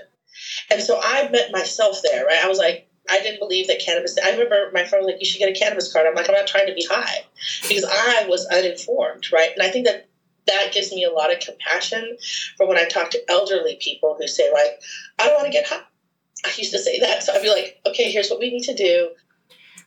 And 0.70 0.82
so 0.82 0.98
I 1.00 1.28
met 1.30 1.52
myself 1.52 2.00
there, 2.02 2.26
right? 2.26 2.44
I 2.44 2.48
was 2.48 2.58
like, 2.58 2.88
I 3.08 3.20
didn't 3.20 3.38
believe 3.38 3.68
that 3.68 3.80
cannabis. 3.80 4.18
I 4.18 4.30
remember 4.32 4.70
my 4.72 4.84
friend 4.84 5.04
was 5.04 5.12
like, 5.12 5.20
"You 5.20 5.26
should 5.26 5.38
get 5.38 5.48
a 5.48 5.58
cannabis 5.58 5.92
card." 5.92 6.06
I'm 6.06 6.14
like, 6.14 6.28
"I'm 6.28 6.34
not 6.34 6.46
trying 6.46 6.66
to 6.66 6.74
be 6.74 6.84
high," 6.84 7.24
because 7.68 7.84
I 7.84 8.26
was 8.26 8.46
uninformed, 8.46 9.32
right? 9.32 9.52
And 9.52 9.62
I 9.62 9.70
think 9.70 9.86
that 9.86 10.08
that 10.46 10.72
gives 10.72 10.92
me 10.92 11.04
a 11.04 11.10
lot 11.10 11.32
of 11.32 11.40
compassion 11.40 12.18
for 12.56 12.66
when 12.66 12.78
I 12.78 12.84
talk 12.84 13.10
to 13.10 13.30
elderly 13.30 13.76
people 13.80 14.16
who 14.18 14.26
say, 14.26 14.50
like, 14.52 14.80
"I 15.18 15.26
don't 15.26 15.36
want 15.36 15.46
to 15.46 15.52
get 15.52 15.66
high." 15.66 15.82
I 16.44 16.52
used 16.56 16.72
to 16.72 16.78
say 16.78 16.98
that, 17.00 17.22
so 17.22 17.32
I'd 17.32 17.42
be 17.42 17.48
like, 17.48 17.80
"Okay, 17.86 18.10
here's 18.10 18.30
what 18.30 18.40
we 18.40 18.50
need 18.50 18.64
to 18.64 18.74
do. 18.74 19.10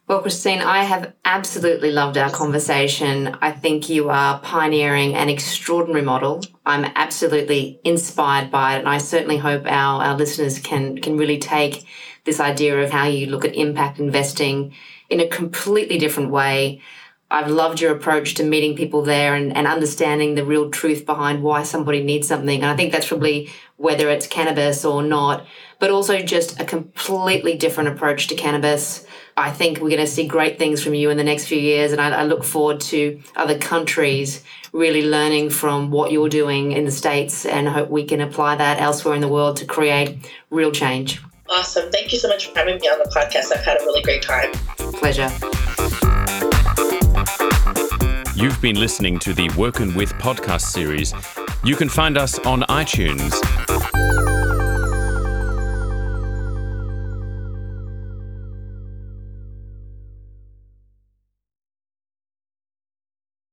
Well, 0.09 0.23
Christine, 0.23 0.61
I 0.61 0.85
have 0.85 1.13
absolutely 1.23 1.91
loved 1.91 2.17
our 2.17 2.31
conversation. 2.31 3.37
I 3.43 3.51
think 3.51 3.89
you 3.89 4.09
are 4.09 4.39
pioneering 4.39 5.13
an 5.13 5.29
extraordinary 5.29 6.01
model. 6.01 6.41
I'm 6.65 6.91
absolutely 6.95 7.79
inspired 7.83 8.49
by 8.49 8.75
it, 8.75 8.79
and 8.79 8.89
I 8.89 8.97
certainly 8.97 9.37
hope 9.37 9.67
our, 9.67 10.03
our 10.03 10.17
listeners 10.17 10.57
can 10.57 10.97
can 10.97 11.15
really 11.15 11.37
take 11.37 11.85
this 12.23 12.39
idea 12.39 12.81
of 12.81 12.89
how 12.89 13.05
you 13.05 13.27
look 13.27 13.45
at 13.45 13.53
impact 13.53 13.99
investing 13.99 14.73
in 15.11 15.19
a 15.19 15.27
completely 15.27 15.99
different 15.99 16.31
way. 16.31 16.81
I've 17.29 17.51
loved 17.51 17.79
your 17.79 17.95
approach 17.95 18.33
to 18.35 18.43
meeting 18.43 18.75
people 18.75 19.03
there 19.03 19.35
and, 19.35 19.55
and 19.55 19.67
understanding 19.67 20.33
the 20.33 20.43
real 20.43 20.71
truth 20.71 21.05
behind 21.05 21.43
why 21.43 21.61
somebody 21.61 22.03
needs 22.03 22.27
something. 22.27 22.63
And 22.63 22.71
I 22.71 22.75
think 22.75 22.91
that's 22.91 23.07
probably 23.07 23.51
whether 23.79 24.09
it's 24.09 24.27
cannabis 24.27 24.85
or 24.85 25.01
not, 25.01 25.45
but 25.79 25.89
also 25.89 26.21
just 26.21 26.59
a 26.59 26.65
completely 26.65 27.57
different 27.57 27.89
approach 27.89 28.27
to 28.27 28.35
cannabis 28.35 29.05
I 29.39 29.51
think 29.51 29.79
we're 29.79 29.89
going 29.89 30.01
to 30.01 30.07
see 30.07 30.27
great 30.27 30.59
things 30.59 30.83
from 30.83 30.93
you 30.93 31.09
in 31.09 31.17
the 31.17 31.23
next 31.23 31.47
few 31.47 31.57
years. 31.57 31.93
And 31.93 32.01
I, 32.01 32.09
I, 32.09 32.23
look 32.23 32.43
forward 32.43 32.81
to 32.81 33.21
other 33.37 33.57
countries 33.57 34.43
really 34.73 35.07
learning 35.07 35.49
from 35.49 35.91
what 35.91 36.11
you're 36.11 36.27
doing 36.27 36.73
in 36.73 36.83
the 36.83 36.91
States 36.91 37.45
and 37.45 37.67
hope 37.67 37.89
we 37.89 38.03
can 38.03 38.19
apply 38.19 38.57
that 38.57 38.81
elsewhere 38.81 39.15
in 39.15 39.21
the 39.21 39.29
world 39.29 39.55
to 39.57 39.65
create 39.65 40.29
real 40.49 40.71
change. 40.71 41.21
Awesome. 41.49 41.89
Thank 41.89 42.11
you 42.11 42.19
so 42.19 42.27
much 42.27 42.47
for 42.47 42.59
having 42.59 42.79
me 42.79 42.87
on 42.87 42.99
the 42.99 43.09
podcast. 43.15 43.55
I've 43.55 43.63
had 43.63 43.81
a 43.81 43.85
really 43.85 44.01
great 44.01 44.21
time. 44.21 44.51
Pleasure. 44.99 45.29
You've 48.35 48.61
been 48.61 48.79
listening 48.79 49.19
to 49.19 49.33
the 49.33 49.49
Workin' 49.57 49.95
With 49.95 50.13
podcast 50.13 50.61
series. 50.61 51.13
You 51.63 51.77
can 51.77 51.87
find 51.87 52.17
us 52.17 52.37
on 52.39 52.61
iTunes 52.63 53.33